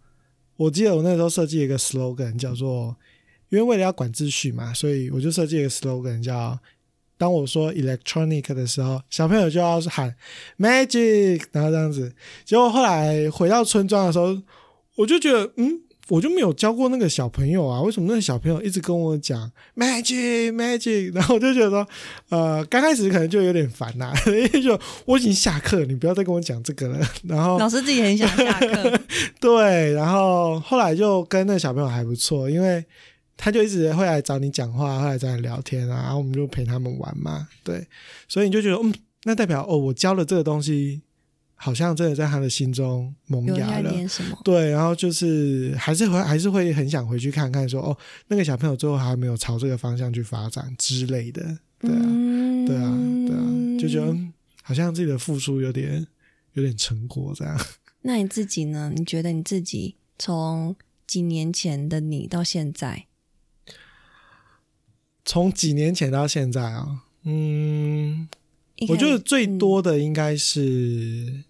[0.60, 2.94] 我记得我那时候设计一个 slogan，叫做
[3.48, 6.60] “因为为了要管秩序嘛，所以我就设计一个 slogan，叫
[7.20, 10.14] 当我说 electronic 的时候，小朋友就要喊
[10.58, 12.10] magic，然后这样子。
[12.46, 14.40] 结果后来回到村庄的时候，
[14.96, 21.14] 我就觉得，嗯，我就没有教过那个小朋友啊，为什么那个小朋友一直跟我讲 magic magic？
[21.14, 21.86] 然后我就觉得说，
[22.30, 27.06] 呃，刚开始可能就有点烦呐、 因为就我已经下课，你不要再跟我讲这个了。
[27.28, 28.98] 然后老师自己很想下课，
[29.38, 32.82] 对，然后后来就跟那个小朋友还不错，因为
[33.42, 37.86] 他就一直会来找你讲话，会来找你聊天啊，然后我们就陪他们玩嘛，对，
[38.28, 41.00] 所以你就觉得，嗯，那代表哦，我教了这个东西，
[41.54, 43.90] 好像真的在他的心中萌芽了。
[44.44, 47.96] 对，然后就是还是会还是会很想回去看看说，哦，
[48.28, 51.42] 那个小朋友最后还没有朝这个方向去发展之类的，
[51.78, 54.30] 对啊，嗯对啊，对啊，就觉得、嗯、
[54.62, 56.06] 好像自己的付出有点
[56.52, 57.58] 有点成果这样。
[58.02, 58.92] 那你自己呢？
[58.94, 60.74] 你觉得你自己从
[61.06, 63.06] 几年前的你到现在，
[65.30, 68.28] 从几年前到现在啊，嗯，
[68.88, 71.44] 我觉得最嗯多的应该是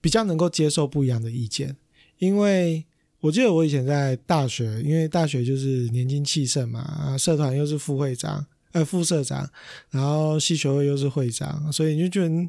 [0.00, 1.76] 比较能够接受不一样的意见，
[2.18, 2.84] 因为
[3.18, 9.50] 我记得我以前在大学，因为大学就是年轻气盛嘛，啊社团又是副会长，呃副社长，
[9.90, 12.48] 然后系学会又是会长，所以你就觉得嗯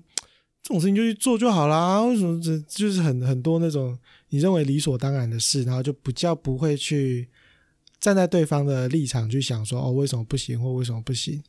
[0.62, 3.98] 这种事情就去做就好啦，为什么这就是很很多那种
[4.30, 7.28] 你认为理所当然的事，然后就比较不会去
[8.04, 11.42] 站在对方的立场去想说哦为什么不行或为什么不行。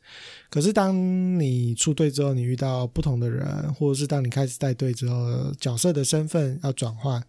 [0.48, 0.94] 可是当
[1.40, 7.20] 你出队之后，你遇到不同的人，或者是当你开始带队之后，角色的身份要转换，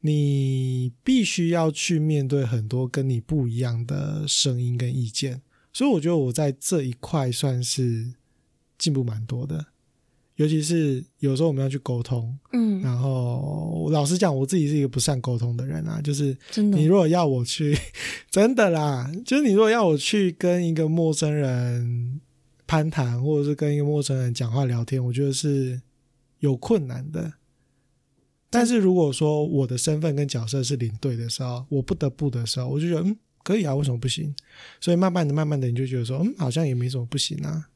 [0.00, 5.42] 你必须要去面对很多跟你不一样的声音跟意见。
[5.70, 8.14] 所以我觉得我在这一块算是
[8.78, 9.66] 进步蛮多的，
[10.36, 17.76] 尤其是有时候我们要去沟通，嗯，然后老实讲，我自己是一个不善沟通的人啊，就是真的你如果要我去，
[18.30, 22.20] 真的啦，就是你如果要我去跟一个陌生人
[22.66, 25.80] 攀谈，或者是跟一个陌生人讲话聊天，我觉得是
[26.38, 27.34] 有困难的。
[28.48, 34.34] 但是如果说我的身份跟角色是领队的时候，我不得不的时候，我就觉得嗯可以啊，为什么不行？
[34.80, 37.68] 所以慢慢的、慢慢的，你就觉得说嗯好像也没什么不行啊。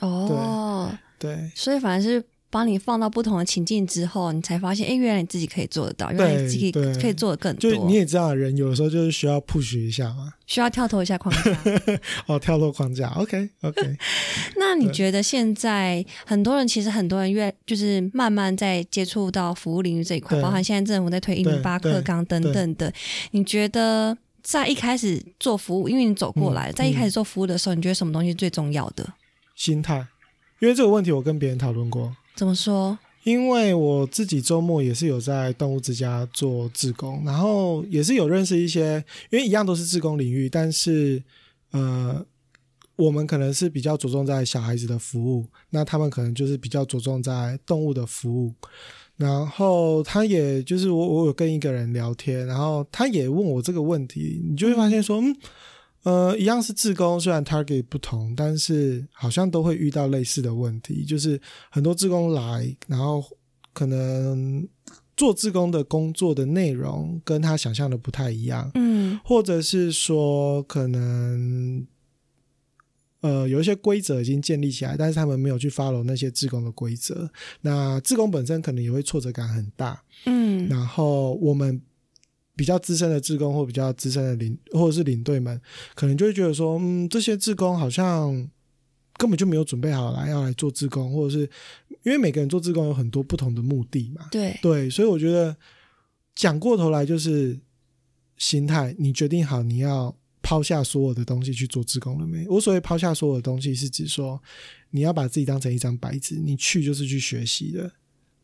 [0.00, 1.50] 哦，对。
[1.54, 10.32] 所以反而是把你放到不同的情境之后，你才发现，哎，原来你自己可以做得到，原来你自己可以做得更多，就你也知道，人有的时候就是需要 push 一下嘛。
[10.46, 11.60] 需要跳脱一下框架。
[12.24, 13.96] 哦，跳脱框架，OK OK，
[14.56, 22.90] 那你觉得现在很多人其实很多人越就是慢慢在接触到服务领域这一块，包含现在政府在推一对零八对课纲等等的，
[23.32, 29.06] 你觉得在一开始做服务，因为你走过来，嗯在一开始做服务的时候，你觉得什么东西是最重要的？
[29.58, 30.06] 心态，
[30.60, 32.16] 因为这个问题我跟别人讨论过。
[32.36, 32.96] 怎么说？
[33.24, 41.20] 因为我自己周末也是有在动物之家做志工，然后也是有认识一些，因为一样都是志工领域，但是
[41.72, 42.24] 呃，
[42.94, 48.54] 我们可能是比较着重在小孩子的服务，那他们可能就是比较着重在动物的服务。
[49.16, 55.36] 然后他也就是我，我有跟一个人聊天，然后他也问我这个问题，你就会发现说，嗯，
[56.04, 63.22] 呃，一样是自工，虽然 target 不同，但是好像都会遇到类似的问题，就是很多自工来，然后
[63.72, 64.66] 可能
[65.16, 71.86] 做自工的工作的内容跟他想象的不太一样，嗯或者是说可能。
[73.20, 77.28] 呃，有一些规则已经建立起来，但是他们没有去 follow 那些自工的规则。
[77.62, 80.00] 那自工本身可能也会挫折感很大。
[80.26, 81.82] 嗯然后我们
[82.58, 85.60] 比较资深的志工或比较资深的领或者是领队们，
[85.94, 88.34] 可能就会觉得说，嗯，这些志工好像
[89.16, 91.48] 根本就没有准备好来要来做志工，或者是
[92.02, 94.26] 因为每个人做志工有很多不同的目的嘛。
[94.32, 95.56] 对，对，所以我觉得
[96.34, 97.56] 讲过头来就是
[98.36, 102.44] 心态，你决定好你要抛下所有的东西去做志工了没？
[102.48, 104.42] 我所谓抛下所有的东西，是指说
[104.90, 107.88] 你要把自己当成一张白纸，你去就是去学习的，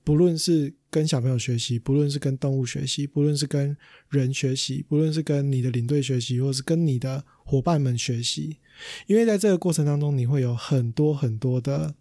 [0.04, 3.76] 不论是跟小朋友学习，不论是跟动物学习，不论是跟
[4.10, 8.58] 人学习，不论是跟你的领队学习，或是跟你的伙伴们学习，
[9.06, 11.94] 因为在这个过程当中，你会有很多很多的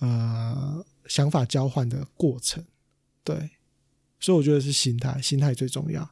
[0.00, 2.62] 呃想法交换的过程，
[3.24, 3.50] 对，
[4.20, 6.08] 所以我觉得是心态，心态最重要，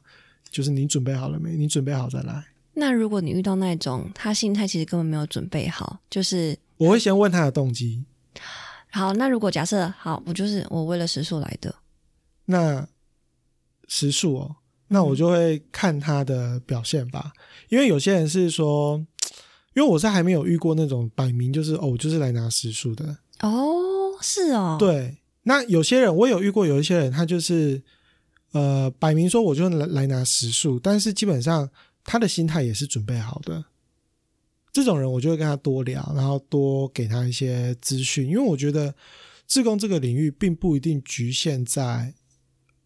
[0.49, 1.55] 就是你准备好了没？
[1.55, 2.43] 你准备好再来。
[2.73, 8.03] 那如果你遇到那种他心态其实根本没有准备好，就是我会先问他的动机，
[8.91, 11.75] 好，那如果假设好，我就是我为了食宿来的，
[12.45, 12.87] 那
[13.87, 14.55] 时数哦，
[14.87, 17.31] 那我就会看他的表现吧，
[17.69, 18.97] 因为有些人是说，
[19.75, 25.17] 因为我是还没有遇过那种摆明就是哦，我就是来拿时数的，哦，是哦，，对。
[25.43, 27.81] 那有些人我有遇过，有一些人他就是
[28.51, 31.67] 呃摆明说我就来来拿时数，但是基本上
[32.03, 33.63] 他的心态也是准备好的。
[34.71, 38.93] 这种人我就会跟他多聊，然后多给他一些资讯，因为我觉得
[39.47, 42.13] 志工这个领域并不一定局限在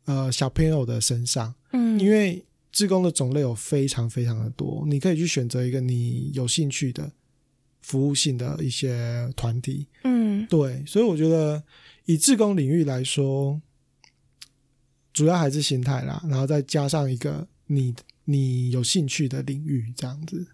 [0.05, 7.11] 呃小朋友的身上，嗯，因为志工的种类有非常非常的多，你可以去选择一个你有兴趣的
[7.81, 9.87] 服务性的一些团体。
[10.03, 11.61] 嗯对，所以我觉得
[12.05, 13.61] 以志工领域来说，
[15.13, 17.93] 主要还是心态啦，然后再加上一个你
[18.25, 20.47] 你有兴趣的领域，这样子。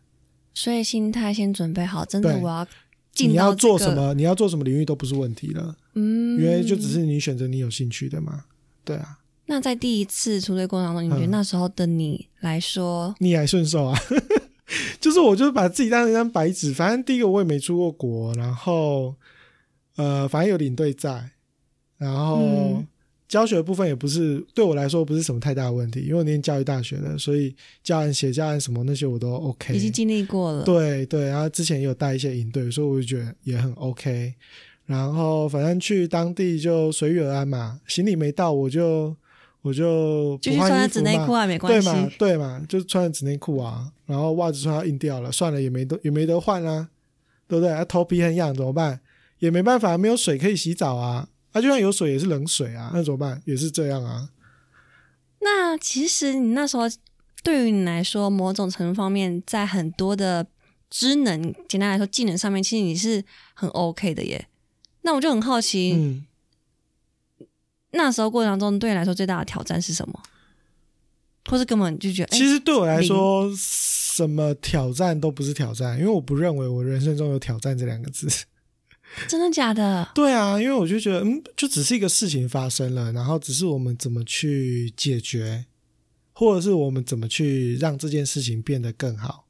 [0.60, 2.68] 所以心态先准备好，真的我要
[3.14, 3.96] 进你要做什？
[3.96, 8.44] 么，你要做什么领域都不是问题了，嗯，因为就只是你选择你有兴趣的嘛。
[8.84, 13.98] 对啊，那在第一次出队过程当中，你觉得嗯那时候的你来说，逆来顺受啊。
[15.00, 19.16] 就是我就是把自己当成一张白纸，反正第一个我也没出过国，然后
[19.96, 21.32] 呃，反正有领队在，
[21.98, 22.86] 然后嗯
[23.30, 34.34] 教学的部分也不是对我来说不是什么太大的问题，因为我念教育大学的，所以教案写教案什么那些我都 OK，已经经历过了，对对，然后之前也有带一些营队，所以我就觉得也很 OK。
[34.88, 39.16] 然后反正去当地就随遇而安嘛，行李没到我就
[39.62, 41.88] 我就继续不换穿着纸内嘛裤啊，没对关系。
[41.88, 46.90] 嘛对嘛，就穿着纸内裤啊，然后袜子穿到硬掉了，算了也没得也没得换啊，
[47.48, 47.72] 对不对？
[47.72, 49.00] 啊、头皮很痒怎么办？
[49.38, 51.30] 也没办法，没有水可以洗澡啊。
[51.52, 53.42] 啊，就算有水也是冷水啊，那怎么办？
[53.46, 54.30] 也是这样啊。
[55.42, 56.84] 那其实你那时候
[57.44, 60.46] 对于你来说，某种程度方面，在很多的
[60.90, 64.48] 职能，简单来说技能上面，其实你是很 OK 的耶。
[65.02, 66.26] 那我就很好奇，嗯，
[67.92, 70.22] 那时候过程当中对你来说最大的挑战是什么？
[71.50, 78.28] 或是根本就觉得，哎其实对我来说，什么挑战都不是挑战，因为我不认为我人生中有挑战这两个字。
[79.28, 80.10] 真的假的？
[80.14, 85.66] 对啊，因为我就觉得，嗯，就只是一个事情发生了，然后只是我们怎么去解决，
[86.34, 89.46] 或者是我们怎么去让这件事情变得更好。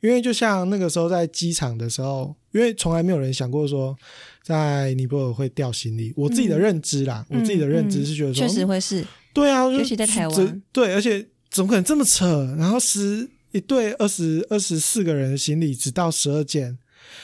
[0.00, 3.96] 因为就像那个时候在机场的时候，因为从来没有人想过说
[4.42, 6.12] 在尼泊尔会掉行李。
[6.14, 9.02] 我自己的认知啦，我自己的认知是觉得说，确实会是，
[9.32, 12.54] 对啊，尤其在台湾，对，而且怎么可能这么扯？
[12.58, 16.76] 然后十一对二十二十四个人的行李只到十二件，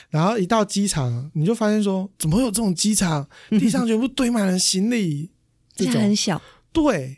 [0.09, 3.27] 然后一到机场你就发现说，怎么会有这种机场？
[3.49, 5.29] 地上全部堆满了行李，
[5.75, 7.17] 这种很小，对，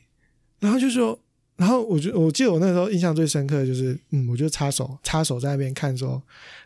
[0.59, 1.19] 然后就说。
[1.55, 6.21] 然后我就我记得我那时候印象最深刻的就是，嗯，我就插手插手在那边看说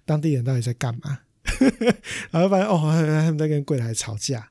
[0.06, 1.20] 当地人到底在干嘛，
[2.32, 4.50] 然后发现哦，他们在跟柜台吵架，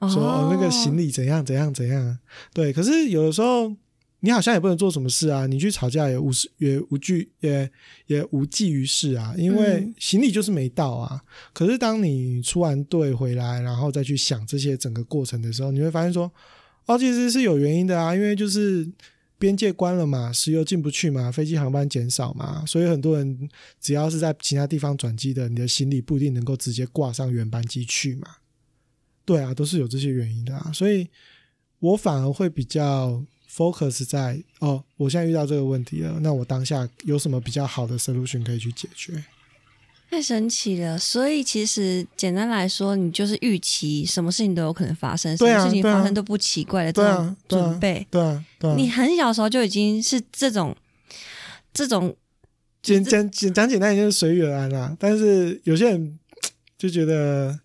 [0.00, 2.18] 说哦那个行李怎样怎样怎样，
[2.52, 2.70] 对。
[2.70, 3.74] 可是有的时候
[4.20, 7.70] 你好像也不能做什么事啊，你去吵架也无事也无惧也
[8.06, 11.22] 也无济于事啊，因为嗯行李就是没到啊。
[11.52, 16.30] 可是当你出完队回来，然后再去想这些整个过程的时候，你会发现说，
[16.86, 18.90] 哦，其实是有原因的啊，因为就是。
[19.40, 23.48] 边界关了嘛，石油进不去嘛，飞机航班减少嘛，所以很多人
[23.80, 28.26] 只要是在其他地方转机的，你的行李不一定能够直接挂上原班机去嘛。
[29.24, 31.06] 对啊，都是有这些原因的啊，所以
[31.78, 33.24] 我反而会比较
[33.58, 39.24] focus 在哦，我现在遇到这个问题了，那我当下有什么比较好的 solution 可以去解决？
[40.08, 40.96] 太神奇了。
[40.96, 48.06] 所以其实简单来说，你就是预期什么事情都有可能发生，什么事情发生都不奇怪的这种对啊准备。
[48.10, 48.74] 对啊，对啊。
[48.76, 50.74] 你很小时候就已经是这种
[51.74, 52.16] 这种
[52.80, 56.18] 简简简讲简单一点就是随遇而安啦、但是有些人
[56.78, 57.58] 就觉得，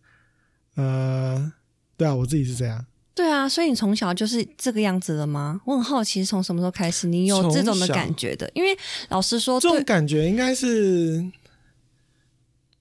[0.75, 1.53] 呃，
[1.95, 2.83] 对啊，我自己是这样。
[3.15, 5.61] 对啊，所以你从小就是这个样子的吗？
[5.65, 8.49] 我很好奇，从什么时候开始你有这种的感觉的？
[8.55, 8.75] 因为
[9.09, 11.31] 老实说，这种，感觉应该是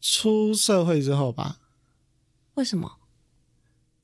[0.01, 1.59] 出社会之后吧，
[2.55, 2.99] 为什么？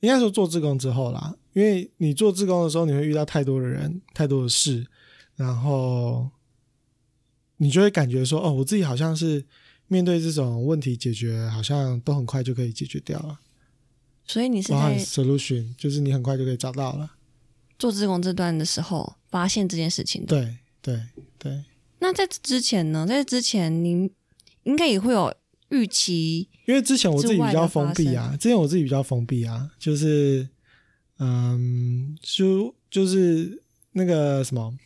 [0.01, 4.87] 应该说做志工之后啦，因为你做志工的时候，你会遇到太多的人、太多的事，
[5.35, 6.29] 然后
[7.57, 9.43] 你就会感觉说，哦，我自己好像是
[9.87, 13.39] 面对这种问题解决，好像都很快就可以解决掉了。
[14.29, 17.09] 所以你是 solution，就是你很快就可以找到了。
[17.79, 20.27] 做自工这段的时候发现这件事情的。
[20.27, 21.01] 对对
[21.39, 21.63] 对，
[21.97, 23.07] 那在这之前呢？
[23.07, 24.07] 在这之前，您
[24.65, 25.33] 应该也会有
[25.69, 30.47] 预期，因为之前我自己比较封闭啊，之前我自己比较封闭啊，就是
[31.17, 33.63] 嗯，就就是
[33.93, 34.77] 那个什么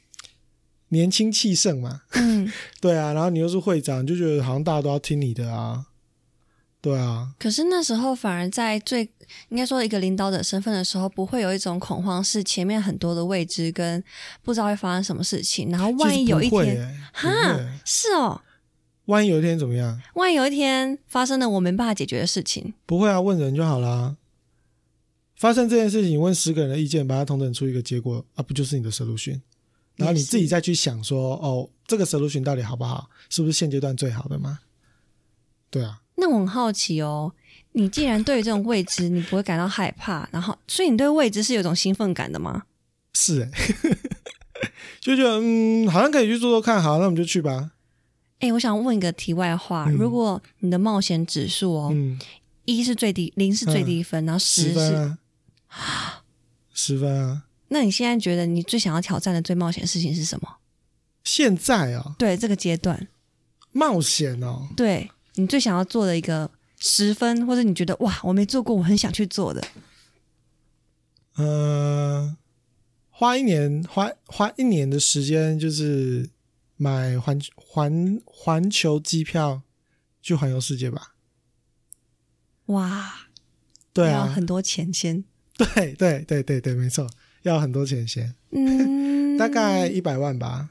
[0.88, 5.88] 年轻气盛嘛，嗯， 对啊，然后你又是会长，就觉得好像大家都要听你的啊，
[6.84, 9.10] 对啊，可是那时候反而在最
[9.48, 14.04] 应该说一个领导者身份的时候，不会有一种恐慌，是前面很多的未知跟
[14.42, 18.42] 不知道会发生什么事情，然后万一有一天，欸哈，是哦，
[19.06, 20.02] 万一有一天怎么样？
[20.16, 24.18] 万一有一天发生了我没办法解决的事情，不会啊，问人就好啦。
[25.38, 29.40] 发生这件事情，问十个人的意见，把它同等出一个结果啊，不就是你的 solution？
[29.96, 33.10] 然后你自己再去想说，哦，这个 solution 到底好不好？
[33.30, 34.60] 是不是现阶段最好的吗？
[35.70, 37.34] 对啊，那我很好奇哦。
[37.74, 42.64] 你既然对于这种未知你不会感到害怕，然后所以你对未知是有一种兴奋感的吗？
[43.14, 43.52] 是哎、
[45.02, 47.72] 就觉得嗯，好像可以去做做看，好，那我们就去吧。
[48.40, 52.20] 哎，我想问一个题外话，嗯如果你的冒险指数哦，嗯，
[52.66, 55.18] 一是最低，零是最低分，然后十分
[55.68, 56.24] 啊，
[56.74, 57.44] 十分啊。
[57.70, 60.58] 那你现在觉得你最想要挑战的最冒险的事情是什么？
[61.24, 63.08] 现在啊，对这个阶段，
[63.72, 69.64] 冒险哦，对你最想要做的一个十分，或者你觉得哇，我没做过，我很想去做的，
[71.36, 72.38] 呃，
[73.10, 76.30] 花一年花花一年的时间，就是
[76.78, 79.62] 买环环环球机票
[80.22, 81.16] 去环游世界吧。
[82.68, 83.28] 哇，
[83.92, 85.24] 对啊，要很多钱先，
[85.58, 87.10] 对对对对对，没错，
[87.42, 90.70] 要很多钱先，嗯， 大概一百万吧。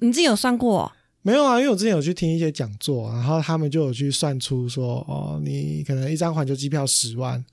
[0.00, 0.92] 你自己有算过？
[1.22, 7.44] 没有啊，因为我之前有去听一些讲座，然后他们就有去算出说，哦，你可能一张环球机票十万，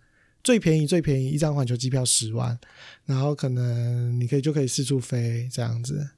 [0.44, 2.58] 最便宜最便宜一张环球机票十万，
[3.06, 6.12] 然后可能你可以就可以四处飞这样子。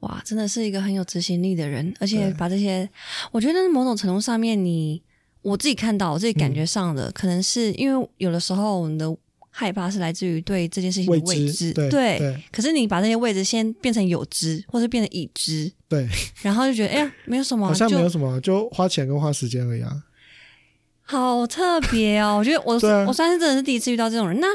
[0.00, 2.88] 哇，真的是一个很有执行力的人，而且把这些，
[3.32, 5.02] 我觉得某种程度上面你，
[5.42, 9.16] 我自己看到，我自己感嗯觉上的，可能是因为有的时候我们的
[9.60, 12.16] 害怕是来自于对这件事情的未未知，对对。
[12.18, 16.08] 对可是你把这些未知先变成有知，或是变成已知，对，
[16.42, 20.04] 然后就觉得哎呀，没有什么， 好像没有就什么，就花钱跟花时间而已啊。
[21.02, 22.36] 好特别哦。
[22.38, 22.74] 我觉得我、
[23.08, 24.38] 我算是真的是第一次遇到这种人。
[24.38, 24.46] 那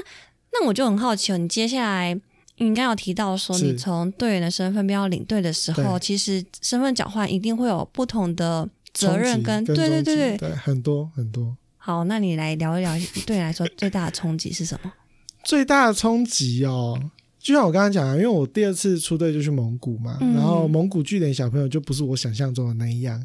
[0.54, 2.14] 那我就很好奇哦，你接下来
[2.60, 11.58] 你刚刚有提到说，你从队员的身份变到领队的时候，其实身份交换一定会有不同的责任冲跟击对对对对，很多很多。
[11.86, 12.94] 好，那你来聊一聊，
[13.28, 14.94] 对你来说最大的冲击是什么？
[15.44, 16.98] 最大的冲击哦，
[17.38, 23.22] 就像我刚刚讲的，因为我第二次出队就去蒙古嘛，嗯然后蒙古据点小朋友就不是我想象中的那样，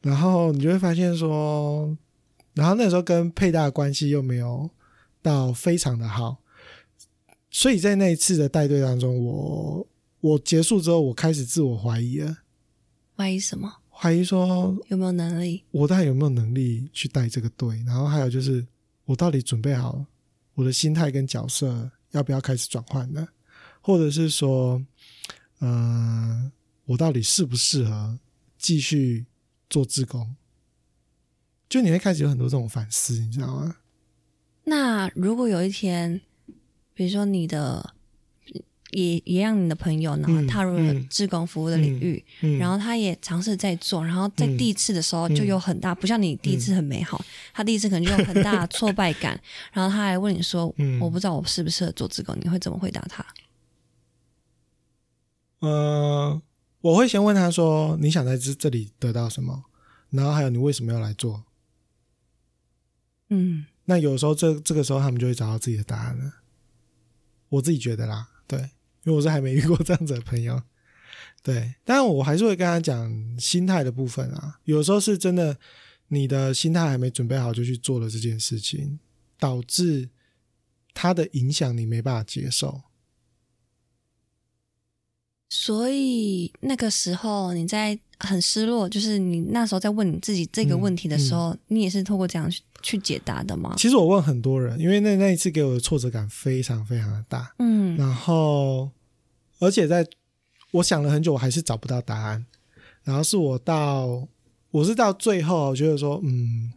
[0.00, 1.94] 然后你就会发现说，
[2.54, 4.70] 然后那时候跟佩大的关系又没有
[5.20, 6.38] 到非常的好，
[7.50, 9.86] 所以在那一次的带队当中，我
[10.22, 12.38] 我结束之后，我开始自我怀疑了，
[13.14, 13.70] 怀疑什么？
[14.00, 15.62] 怀疑说有没有能力？
[15.72, 18.66] 我到底有没有能力去带这个队，然后还有就是
[19.04, 20.06] 我到底准备好
[20.54, 23.28] 我的心态跟角色要不要开始转换呢？
[23.82, 24.82] 或者是说，
[25.58, 26.50] 呃，
[26.86, 28.18] 我到底适不适合
[28.56, 29.26] 继续
[29.68, 30.34] 做志工？
[31.68, 33.76] 就你会开始有很多这种反思，你知道吗？
[34.64, 36.22] 那如果有一天，
[36.94, 37.94] 比如说你的
[38.90, 49.40] 也也让你的朋友，然后嗯踏入了嗯志工服务的领域，嗯，然后他也尝试在做，然后在嗯第一次的时候就有很大，不像你第一次很美好，他第一次可能就有很大的挫败感，
[49.72, 53.24] 然后他还问你说：“嗯我不知道我适不适合做志工。”你会怎么回答他？
[55.60, 56.40] 呃，
[56.80, 59.64] 我会先问他说：“你想在这这里得到什么？
[60.10, 61.44] 然后还有你为什么要来做？”
[63.28, 66.32] 嗯，那有时候这这个时候他们就会找到自己的答案了。
[67.50, 68.70] 我自己觉得啦，对，
[69.04, 70.62] 因为我是还没遇过这样子的朋友，
[71.42, 74.60] 对，但我还是会跟他讲心态的部分啊。
[74.64, 75.56] 有时候是真的，
[76.08, 78.98] 你的心态还没准备好就去做了这件事情，
[79.38, 80.10] 导致
[80.92, 82.82] 它的影响你没办法接受。
[85.48, 93.74] 所以那个时候你在很失落，就是你那时候在问你自己这个问题的时候，你也是透过这样去去解答的吗？
[93.76, 98.90] 其实我问很多人，因为那那一次给我的挫折感非常非常的大，嗯然后
[99.58, 100.06] 而且在
[100.72, 102.46] 我想了很久，我还是找不到答案。
[103.02, 104.28] 然后是我到
[104.70, 106.70] 我是到最后，我觉得说，嗯，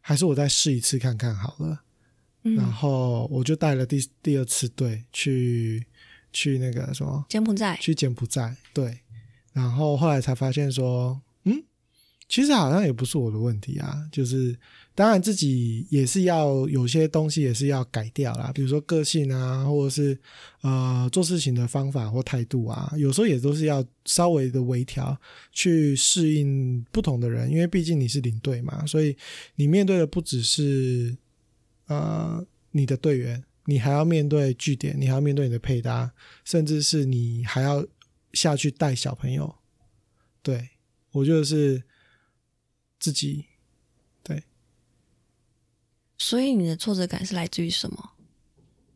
[0.00, 1.80] 还是我再试一次看看好了。
[2.42, 5.86] 嗯然嗯，后我就带了第第二次队去
[6.32, 8.98] 去那个什么柬埔寨，去柬埔寨，对。
[9.52, 11.62] 然后后来才发现说，嗯，
[12.28, 14.58] 其实好像也不是我的问题啊，就是
[14.94, 20.18] 当然自己也是要有些东西也是要改掉啦，比如说个性啊，或者是
[20.60, 25.16] 呃做事情的方法或态度啊，有时候也都是要稍微的微调，
[25.52, 29.16] 去适应不同的人，因为毕竟你是领队嘛，所以
[29.54, 31.16] 你面对的不只是
[31.86, 36.12] 呃你的队员，你还要面对据点，你还要面对你的配搭，
[36.44, 37.86] 甚至是你还要
[38.32, 39.54] 下去带小朋友。
[40.42, 40.68] 对
[41.12, 41.82] 我觉得是
[42.98, 43.44] 自己
[46.22, 48.10] 所以你的挫折感是来自于什么？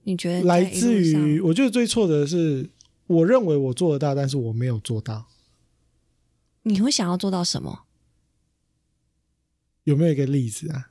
[0.02, 2.68] 你觉得来自于我觉得最挫折的是，
[3.06, 5.26] 我认为我做得到，但是我没有做到。
[6.64, 7.84] 你会想要做到什么？
[9.84, 10.90] 有没有一个例子啊？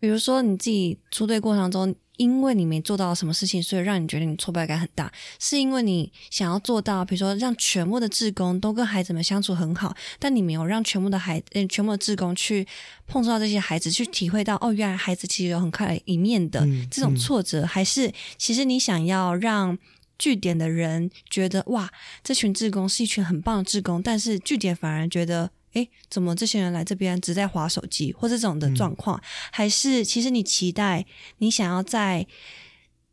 [0.00, 12.66] 比如说你自己出队过程中，因为你没做到什么事情，所以让你觉得你挫败感很大，是因为你想要做到，比如说让全部的志工都跟孩子们相处很好，但你没有让全部的孩，嗯，全部的志工去
[13.06, 19.78] 碰触到这些孩子，去体会到哦，原来孩子其实有很快的一面的、嗯这种嗯挫折，还是其实你想要让。
[20.18, 21.90] 据点的人觉得哇，
[22.24, 29.20] 这群志工是一群很棒的志工，但是据点反而觉得，诶，怎么这些人来这边只在划手机，或者这种的状况，
[29.52, 31.04] 还是其实你期待
[31.38, 32.26] 你想要在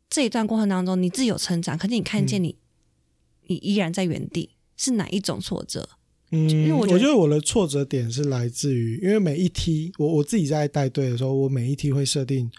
[0.08, 2.56] 这一段过程当中你自己有成长，可是你看见你、
[3.48, 5.88] 你依然在原地，是哪一种挫折？
[6.30, 12.50] 嗯，因为我觉得我觉得我的挫折点是来自于，因为每一梯，我我自己在带队的时候，我每一梯会设定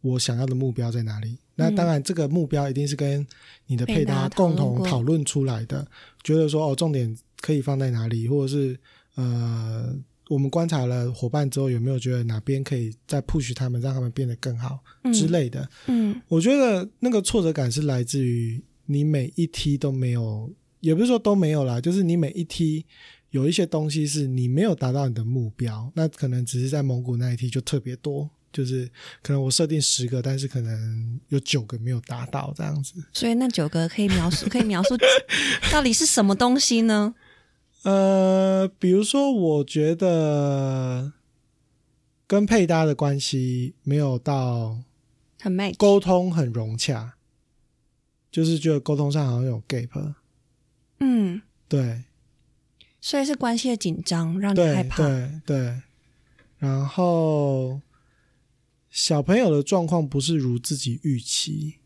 [0.00, 1.38] 我想要的目标在哪里。
[1.54, 3.24] 那当然，这个目标一定是跟
[3.66, 5.86] 你的配配搭搭共同讨论出来的，
[6.24, 8.76] 觉得说哦，重点可以放在哪里，或者是
[9.14, 9.94] 呃，
[10.28, 14.78] 我们观察了伙伴之后，有没有觉得哪边可以再 push 他们，让他们变得更好
[15.12, 15.68] 之类的。
[15.86, 20.50] 嗯我觉得那个挫折感是来自于你每一梯都没有，
[20.80, 22.84] 也不是说都没有啦，就是你每一梯
[23.30, 28.90] 有一些东西是你没有达到你的目标，那可能只是在蒙古那一梯就特别多，就是
[29.22, 32.94] 可能我设定十个，但是可能有九个没有达到这样子。
[33.12, 34.96] 所以那九个可以描述，可以描述
[35.70, 37.14] 到底是什么东西呢？
[37.82, 41.12] 呃，比如说，我觉得
[42.26, 44.78] 跟配搭的关系没有到
[45.40, 47.14] 很 match，沟通很融洽，
[48.30, 50.14] 就是觉得沟通上好像有 gap。
[51.00, 52.04] 嗯，对
[53.00, 54.96] 所以是关系的紧张让你害怕。
[54.98, 55.82] 对对，
[56.58, 57.80] 然后
[58.88, 61.78] 小朋友的状况不是如自己预期，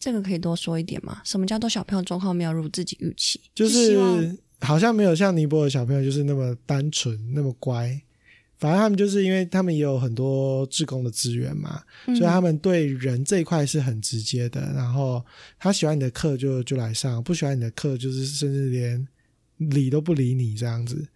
[0.00, 1.22] 这个可以多说一点吗？
[1.24, 3.40] 什么叫做小朋友状况没有如自己预期？
[3.54, 8.00] 就是好像没有像尼泊尔小朋友就是那么单纯那么乖，
[8.58, 14.60] 反正他们就是因为他们也有很多志工的资源嘛，嗯所以他们对人这一块是很直接的。
[14.74, 15.24] 然后
[15.58, 19.06] 他喜欢你的课就就来上，不喜欢你的课就是甚至连
[19.56, 21.06] 理都不理你这样子。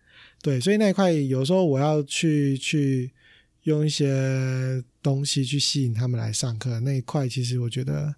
[0.40, 3.10] 对，所以那一块有时候我要去去
[3.64, 8.14] 用一些东西去吸引他们来上课，那一块其实我觉得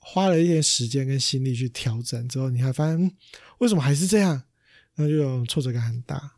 [0.00, 3.12] 花了一点时间跟心力去调整之后，你还发现、嗯
[3.58, 4.42] 为什么还是这样，
[4.96, 6.32] 那就有挫折感很大。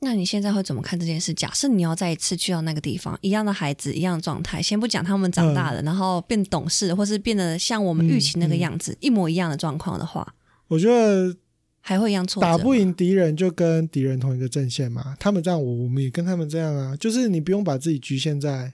[0.00, 1.34] 那你现在会怎么看这件事？
[1.34, 10.34] 假设你要再一次去到那个地方，一样的孩子，一样的状态，先不讲他们长大了，然后变懂事，或是变得像我们预期那个样子，一模一样的状况的话，
[10.68, 11.36] 我觉得
[11.82, 16.96] 还会一样挫折打不赢敌人就跟敌人同一个阵线嘛，他们这样，我我们也跟他们这样啊。
[16.96, 18.72] 就是你不用把自己局限在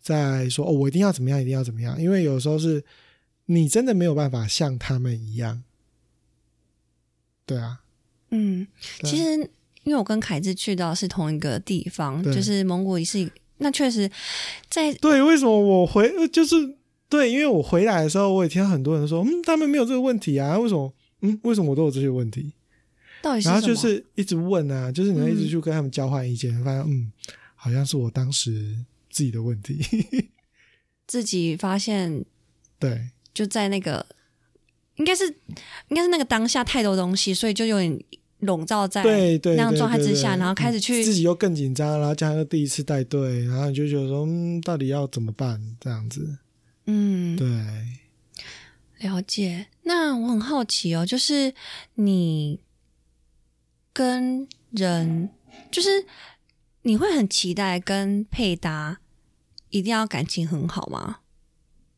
[0.00, 2.82] 在说哦，我一定要怎么样，一定要怎么样，因为有时候是
[3.46, 5.62] 你真的没有办法像他们一样。
[7.46, 7.80] 对啊，
[8.30, 8.66] 嗯，
[9.02, 9.32] 其实
[9.82, 14.10] 因为我跟凯志去到是同一个地方，就是蒙古是，那确实
[14.70, 16.54] 在对，为什么我回呃就是
[17.08, 20.92] 对，因为我回来的时候，我也听到很多人说，嗯，他们没有这个问题啊，为什么？
[21.20, 22.52] 嗯，为什么我都有这些问题？
[23.22, 23.48] 到底是？
[23.48, 27.12] 然后就是一直问啊，就是你要一直嗯去跟他们交换意见，发现嗯，
[27.54, 28.76] 好像是我当时
[29.10, 29.80] 自己的问题。
[31.06, 32.24] 自己发现
[32.78, 34.06] 对就在那个，
[34.96, 35.26] 应该是
[35.88, 38.00] 应该是那个当下太多东西，所以就有点
[38.40, 45.60] 笼罩在对对，那样状态之下，然后开始去自己又更紧张，然后加上又第一次带队，然后你就觉得说，嗯，到底要怎么办？
[45.80, 46.38] 这样子，
[46.86, 49.66] 嗯对，了解。
[49.82, 51.52] 那我很好奇哦，就是
[51.94, 52.60] 你
[53.92, 55.30] 跟人，
[55.70, 56.06] 就是
[56.82, 59.00] 你会很期待跟配搭
[59.70, 61.18] 一定要感情很好吗？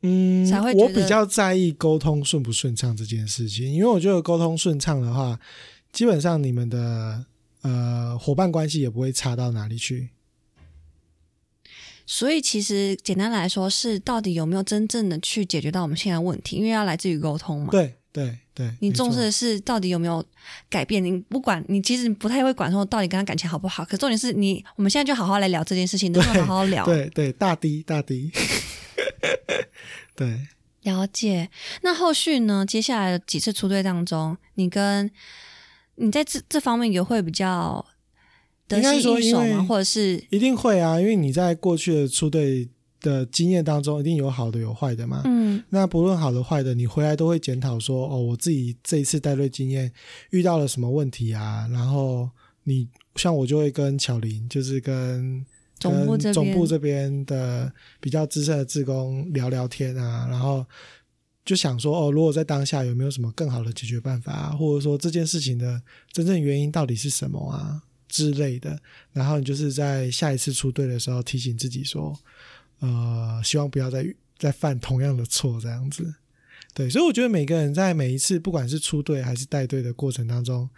[0.06, 5.38] 嗯才会，我比较在意沟通顺不顺畅这件事情，因为我觉得沟通顺畅的话，
[5.92, 7.24] 基本上你们的
[7.62, 10.10] 呃伙伴关系也不会差到哪里去。
[12.08, 16.54] 所以其实简单来说，是到底有没有真正的去解决到我们现在问题？
[16.56, 17.68] 因为要来自于沟通嘛。
[17.72, 20.24] 对对对，你重视的是到底有没有
[20.70, 21.04] 改变？
[21.04, 26.84] 你不管你其实不太会管说到底跟他感情好不好，可重点是你我们现在就好好来聊这件事情，能不能好好聊？
[26.84, 28.30] 对对大低大低，
[30.16, 30.40] 对。
[30.82, 31.50] 了解。
[31.82, 32.64] 那后续呢？
[32.64, 35.10] 接下来的几次出队当中，你跟
[35.96, 37.84] 你在这这方面也会比较
[38.68, 39.66] 得应该心应手吗？
[39.68, 42.68] 或者是一定会啊，因为你在过去的出队
[43.00, 45.22] 的经验当中，一定有好的有坏的嘛。
[45.24, 49.92] 嗯那不论好的坏的，你回来都会检讨说，哦，我自己这一次带队经验
[50.30, 51.66] 遇到了什么问题啊？
[51.72, 52.30] 然后
[52.62, 52.86] 你
[53.16, 55.44] 像我就会跟巧玲，就是跟
[55.78, 60.64] 总部这边总部这边的比较资深的职工聊聊天啊，然后
[61.44, 68.78] 就想说，哦，如果在当下有没有什么更好的解决办法啊，或者说这件事情的真正原因到底是什么啊之类的。
[69.12, 72.18] 然后你就是在下一次出队的时候提醒自己说，
[72.80, 76.14] 呃，希望不要再再犯同样的错，这样子。
[76.74, 80.68] 对，所以我觉得每个人在每一次不管是出队还是带队的过程当中，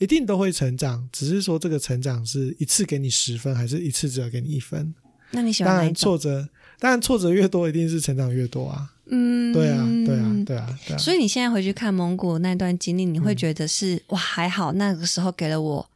[0.00, 4.92] 一定都会成长，只是说这个成长是一次给你十分，还是一次只要给你一分。
[5.32, 6.02] 那你喜当然欢哪一种？
[6.02, 6.48] 挫折，
[6.80, 8.90] 当然挫折越多，一定是成长越多啊。
[9.12, 10.98] 嗯，对啊，对啊，对啊，对啊。
[10.98, 15.86] 所以你现在回去看蒙古那段经历，你嗯会觉得是、哇还好，那个时候给了我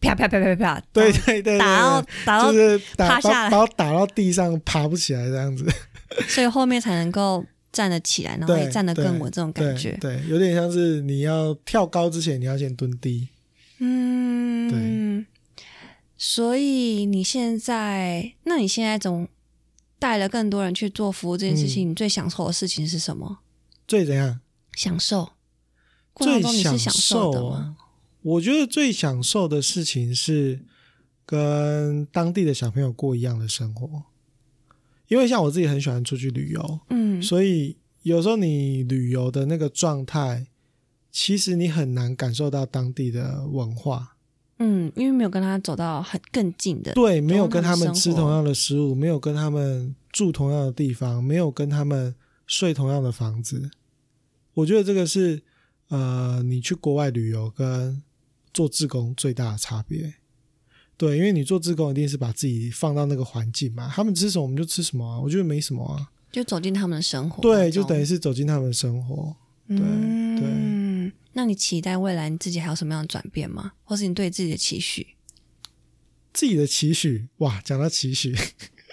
[0.00, 5.64] 啪啪啪啪啪，对对对对，打到打到，就是打趴下来把打到地上，爬不起来这样子。
[6.26, 9.96] 所以后面才能够站得起来，然后对也站得更稳，这种感对觉。
[10.00, 13.28] 对，有点像是你要跳高之前，你要先蹲低。
[13.78, 15.26] 嗯，
[16.16, 19.28] 所以你现在，那你现在总
[19.98, 23.40] 带了更多人去做服务这件事嗯情，你最享受的事情是什么？
[23.86, 24.40] 最怎样？
[24.76, 25.32] 享受。
[26.12, 27.76] 过程最中你是享享受的吗？
[28.22, 30.60] 我觉得最享受的事情是
[31.26, 34.04] 跟当地的小朋友过一样的生活，
[35.08, 40.46] 因为像我自己很喜欢出去旅游，嗯所以有时候你旅游的那个状态，
[41.14, 44.16] 其实你很难感受到当地的文化。
[44.58, 52.16] 嗯，因为没有跟他走到很更近的，对，没有跟他们吃同样的食物，没有跟他们住同样的地方，没有跟他们
[52.48, 53.70] 睡同样的房子。
[54.54, 55.40] 我觉得这个是
[55.88, 58.02] 呃，你去国外旅游跟
[58.52, 60.14] 做志工最大的差别。
[60.96, 66.10] 对，因为你做志工一定是把自己放到那个环境嘛，他们吃什么我们就吃什么啊，我觉得没什么啊。
[66.32, 67.40] 就走进他们的生活。
[67.40, 69.36] 对，就等于是走进他们的生活。
[69.66, 70.36] 对嗯，
[71.34, 73.72] 那你期待未来你自己还有什么样的转变吗？
[73.84, 75.06] 或是你对自己的期许
[76.32, 78.34] 自己的期许，哇，讲到期许，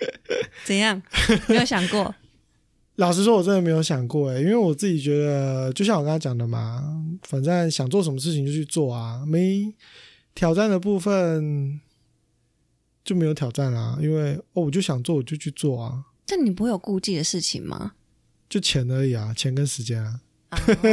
[0.66, 1.02] 怎样？
[1.48, 2.14] 没有想过？
[2.98, 9.74] 老实说，我真的没有想过诶，因为我自己觉得，就像我刚刚讲的嘛，反正想做什么事情就去做啊，没
[10.36, 11.80] 挑战的部分，
[13.04, 17.94] 就没有挑战啦，因为哦，我就想做，我就去做啊，但你不会有顾忌的事情吗？
[18.48, 20.22] 就钱而已啊，钱跟时间啊。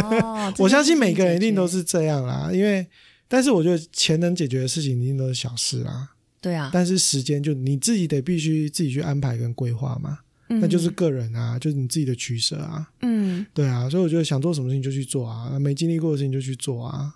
[0.02, 2.86] 哦，我相信每个人一定都是是这样啦，因为
[3.26, 13.18] 但是我觉得钱能解决的事情一定都是小事啦，对啊，但是时间就你自己得必须自己去安排跟规划嘛，那就是个人啊，就是你自己的取舍啊，嗯。
[13.54, 17.14] 对啊，所以我觉得想做什么事情就去做啊，没经历过的事情就去做啊，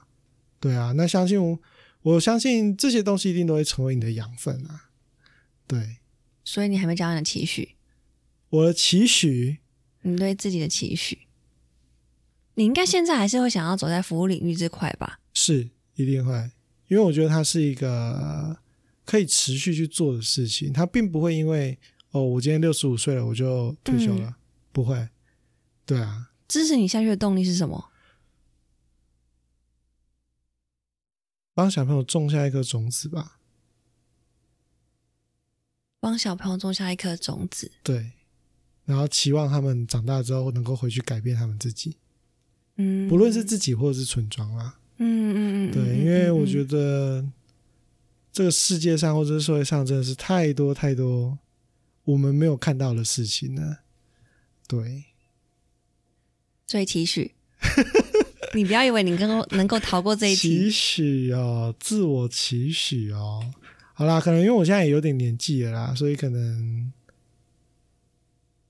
[0.61, 1.59] 对啊，那相信我，
[2.03, 4.91] 我相信这些东西一定都会成为你的养分啊，
[5.67, 5.97] 对，
[6.45, 7.71] 所以你还没讲你的期许，
[8.51, 9.59] 我的期许？
[10.03, 11.19] 你对自己的期许，
[12.55, 15.21] 你应该现在还是会想要走在服务领域这块吧？
[15.35, 16.33] 是一定会，
[16.89, 18.57] 因为我觉得它是一个
[19.05, 21.79] 可以持续去做的事情，它并不会因为
[22.11, 24.37] 哦，我今天六十五岁了我就退休了，
[24.73, 25.09] 不会，
[25.87, 27.91] 对啊，支持你下去的动力是什么？
[31.55, 33.39] 帮小朋友种下一颗种子吧，
[36.01, 37.71] 帮小朋友种下一颗种子。
[37.83, 38.13] 对，
[38.87, 41.99] 然后期望他们长大之后能够回去改变他们自己，
[42.83, 47.29] 嗯，不论是自己或者是村庄啦，嗯嗯嗯，对，因为我觉得得
[48.33, 51.39] 这个世界上或者是社会上真的是太多太多
[52.05, 53.81] 我们没有看到的事情了，
[54.67, 55.05] 对。
[56.67, 57.33] 所以期许，
[58.55, 60.71] 你不要以为你能够能够逃过这一期题。
[60.71, 63.53] 许哦，自我期许哦。
[63.93, 66.91] 好啦，可能因为我现在也有点年纪了啦，所以可能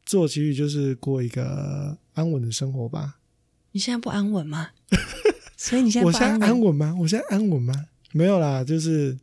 [0.04, 3.20] 自我期许就是过一个安稳的生活吧。
[3.72, 4.70] 你现在不安稳吗？
[5.56, 6.94] 所以你现在不我现在安安稳吗？
[7.00, 7.88] 我现在安稳吗？
[8.12, 9.18] 没有啦，就是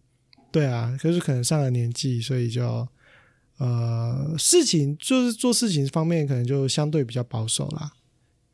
[0.52, 2.88] 对啊，可是可能上了年纪，所以就
[3.58, 7.92] 呃，事情就是做事情方面可能就相对比较保守啦，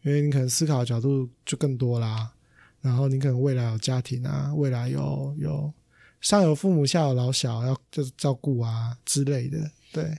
[0.04, 2.34] 因为你可能思考的角度就更多啦，
[2.82, 5.72] 然后你可能未来有家庭啊，未来有有
[6.22, 10.18] 上有父母，下有老小要就是照顾啊之类的，对，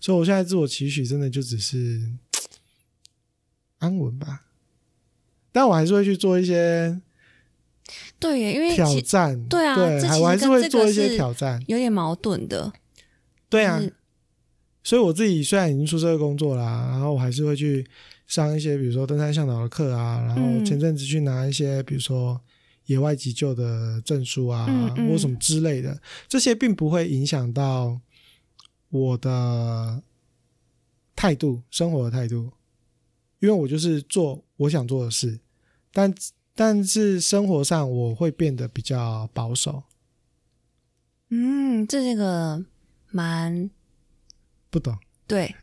[0.00, 2.10] 所以我现在自我期许真的就只是
[3.78, 4.44] 安稳吧，
[5.52, 7.00] 但我还是会去做一些。
[8.20, 12.72] 对耶，因为挑战，对啊这其实还我还是会做一些挑战，有点矛盾的。
[13.48, 13.94] 对啊就，是
[14.84, 17.84] 所以我自己虽然已经出社会工作啦，然后我还是会去
[18.26, 20.64] 上一些比如说登山向导的课啊，然后嗯。
[20.64, 22.40] 前阵子去拿一些比如说
[22.86, 25.08] 野外急救的证书啊，嗯嗯。
[25.08, 27.98] 或什么之类的，这些并不会影响到
[28.90, 30.02] 我的
[31.16, 32.52] 态度，生活的态度，
[33.40, 35.40] 因为我就是做我想做的事，
[35.92, 36.14] 但
[36.54, 39.82] 但是生活上我会变得比较保守。
[41.30, 42.64] 嗯，这这个
[43.10, 43.70] 蛮
[44.68, 45.54] 不懂，对，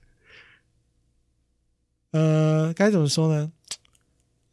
[2.11, 3.51] 呃，该怎么说呢？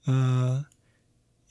[0.07, 0.67] 呃，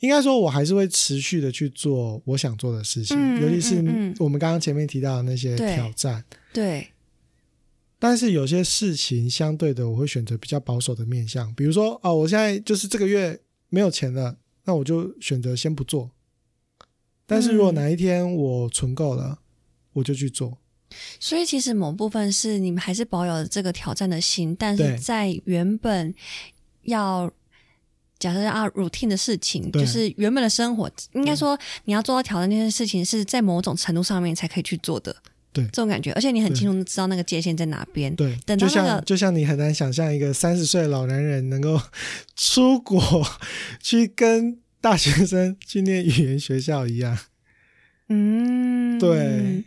[0.02, 3.78] 应该说，我还是会持续的去做我想做的事情，嗯尤其是
[4.20, 6.24] 我们刚刚前面提到的那些挑战。
[6.54, 6.93] 对，
[8.04, 13.40] 但是有些事情相对的，我会选择比较保守的面向，比如说，哦，我现在就是这个月
[13.70, 14.36] 没有钱了，
[14.66, 16.12] 那我就选择先不做。
[17.26, 19.40] 但是如果嗯哪一天我存够了，
[19.94, 20.58] 我就去做。
[21.18, 26.14] 所以其实某部分是你们还是保有这个挑战的心，但是在原本
[26.82, 27.32] 要
[28.20, 35.16] 假设啊 routine 的事情，就是原本的生活，应该说你要做到挑战这件事情，是在某种程度上面才可以去做的。
[35.54, 35.64] 对。
[35.66, 38.14] 这种感觉，而且你很清楚地知道那个界限在哪边。
[38.16, 41.80] 对，等到那个就像就像你很难想象一个三十岁的老男人能够
[42.36, 43.26] 出国
[43.80, 47.18] 去跟大学生去念语言学校一样，
[48.10, 49.64] 嗯，对，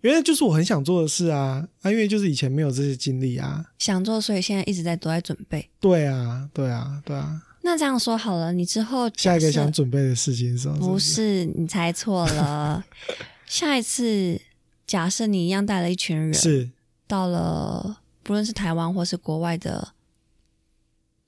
[0.00, 5.68] 因为就是我很想做的事啊，啊，因为就是以前没有这些经历啊，想做，所以现在一直在都在准备。
[5.80, 10.78] 对啊，对啊，对啊，那这样说好了，你之后下一个想准备的事情是什么？
[10.78, 11.14] 不是？
[11.14, 12.84] 是你猜错了，
[13.46, 14.40] 下一次
[14.86, 16.70] 假设你一样带了一群人，是是
[17.06, 19.94] 到了不论是台湾或是国外的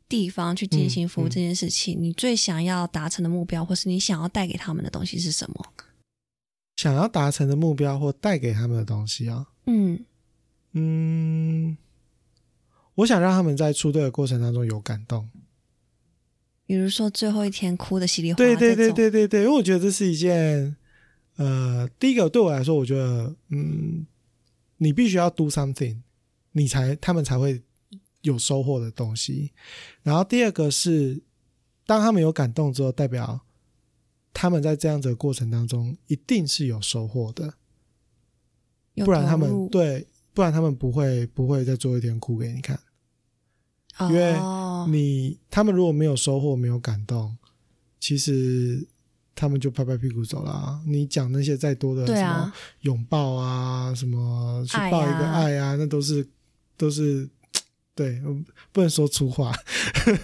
[0.09, 5.73] 地方去进行服务这件事情，你最想要达成的目标，或是你想要带给他们的东西是什么？
[6.77, 9.47] 想要达成的目标或带给他们的东西啊。
[9.67, 10.05] 嗯
[10.73, 11.77] 嗯，
[12.97, 15.29] 我想让他们在出队的过程当中有感动。
[16.67, 20.77] 比如说最后一天哭的稀里哗啦，对对对对对，因为我觉得这是一件，
[21.37, 24.07] 呃，第一个对我来说，我觉得，嗯，
[24.79, 26.01] 你必须要 do something，
[26.53, 27.63] 你才他们才会
[28.23, 29.53] 有收获的东西。
[30.03, 31.23] 然后第二个是，
[31.85, 33.41] 当他们有感动之后，代表
[34.33, 37.55] 他们在这样子的过程当中一定是有收获的，
[39.05, 42.81] 不然他们对，不然他们不会不会再做一天哭给你看。
[44.01, 47.39] 因为哦，你他们如果没有收获，没有感动，
[47.99, 48.87] 其实
[49.37, 50.81] 他们就拍拍屁股走了啊。
[50.85, 55.33] 你讲那些再多的什么拥抱啊，什么去抱一个啊。
[55.35, 56.27] 爱啊，那都是
[56.77, 57.29] 都是
[57.95, 58.21] 对，
[58.73, 59.55] 不能说粗话，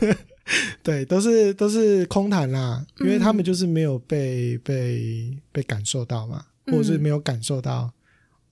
[0.82, 7.90] 对，都是都是空谈啦，因为他们就是没有被被被感受到嘛，或者是没有感受到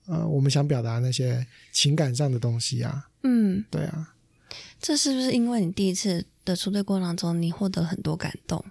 [0.06, 4.14] 呃我们想表达那些情感上的东西啊，嗯，对啊，
[4.80, 8.64] 这是不是因为你第一次的出队过程当中，你获得很多感动？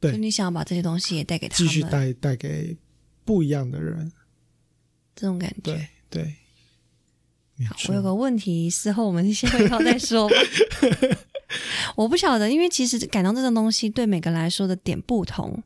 [0.00, 2.76] 对就你想要把这些东西也带给他们，继续带带给
[3.24, 4.10] 不一样的人，
[5.14, 5.60] 这种感觉。
[5.62, 6.34] 对对，
[7.68, 10.34] 好，我有个问题，事后我们先回头再说吧。
[11.96, 15.62] 我不晓得，因为其实感动这种东西对每个人来说的点不同。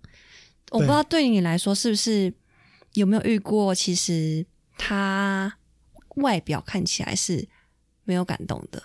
[0.71, 2.33] 我不知道对你来说是不是
[2.95, 4.45] 有没有遇过，其实
[4.77, 5.57] 他
[6.17, 7.47] 外表看起来是
[8.03, 8.83] 没有感动的，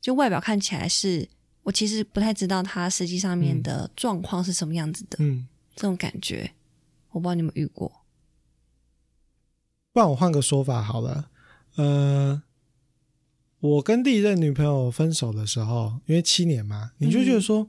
[0.00, 1.28] 就外表看起来是
[1.62, 5.46] 我其实不太知道他实际上面的状况是什么样子的，嗯。
[5.74, 6.52] 这种感觉，
[7.12, 7.90] 我不知道你有没有遇过。
[9.90, 11.30] 不然我换个说法好了，
[11.76, 12.42] 呃，
[13.58, 17.66] 我跟第一任女朋友分手的时候，因为七年嘛，你就觉得说，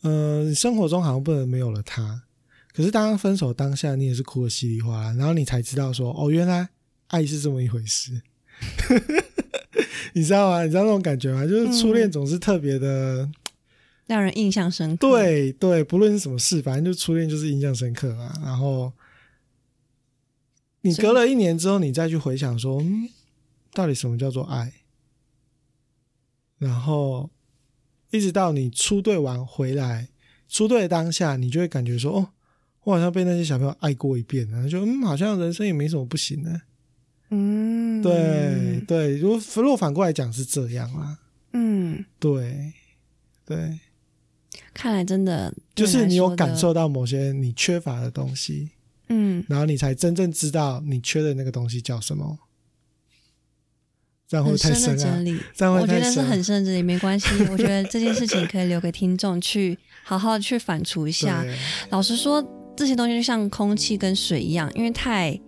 [0.00, 2.24] 呃，生活中好像不能没有了她。
[2.72, 6.70] 可是当分手当下，你也是哭的稀里哗啦，然后你才知道说，哦，原来
[7.06, 8.22] 爱是这么一回事。
[10.14, 10.62] 你知道吗？
[10.64, 11.46] 你知道那种感觉吗？
[11.46, 13.28] 就是初恋总是特别的，
[14.06, 18.32] 让人印象深刻。，对对，不论是什么事，反正就初恋就是印象深刻嘛。
[18.42, 18.92] 然后
[20.82, 23.08] 你隔了一年之后，你再去回想说，嗯，
[23.72, 24.72] 到底什么叫做爱？
[26.58, 27.30] 然后
[28.10, 30.08] 一直到你出队完回来，
[30.48, 32.28] 出队的当下，你就会感觉说，哦，
[32.84, 36.60] 我好像被那些小朋友爱过一遍然后，就嗯，好像人生也没什么不行的。
[37.34, 41.18] 嗯，对，对，如果如果反过来讲是这样啦，
[41.52, 42.72] 嗯，对
[43.44, 43.78] 对。
[44.72, 48.70] 看来真的就是你有感受到某些你缺乏的东西，
[49.08, 52.38] 嗯，然后你才真正知道你缺的那个东西叫什么。
[54.26, 55.24] 这样会太深的深啊整？
[55.24, 57.28] 理，这样会我觉得是很深的整理，没关系。
[57.50, 61.44] 我觉得这件事情可以留给听众去好好去反刍一下。
[61.90, 62.42] 老实说，
[62.74, 65.38] 这些东西就像空气跟水一样，因为太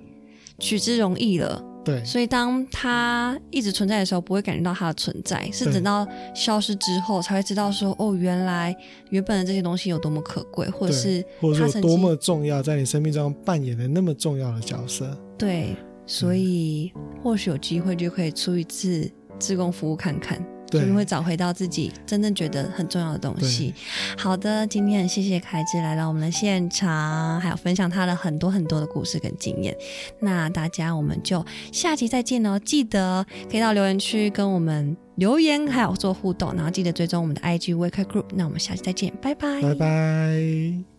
[0.58, 2.04] 取之容易了，对。
[2.04, 8.76] 所以当它一直存在的时候，不会感觉到它的存在，是等到消失之后才会知道说，哦，原来
[9.10, 15.16] 原本的这些东西有多么可贵，或者是或者它多么重要，在你生命中扮演了那么重要的角色。
[15.38, 19.08] 对，所以或许有机会就可以出一次
[19.38, 20.44] 自供服务看看，
[20.76, 23.74] 对说不定会找回到自己真正觉得很重要的东西。
[24.16, 29.76] 好的，今天很谢谢凯志来到我们的现场，还有分享他的很多很多的故事跟经验。
[30.20, 38.26] 那大家我们就下集再见哦，记得可以到留言区跟我们留言，还有做互动，然后记得追踪我们的 IG Wake Up Group。
[38.34, 40.95] 那我们下期再见，拜拜，拜拜。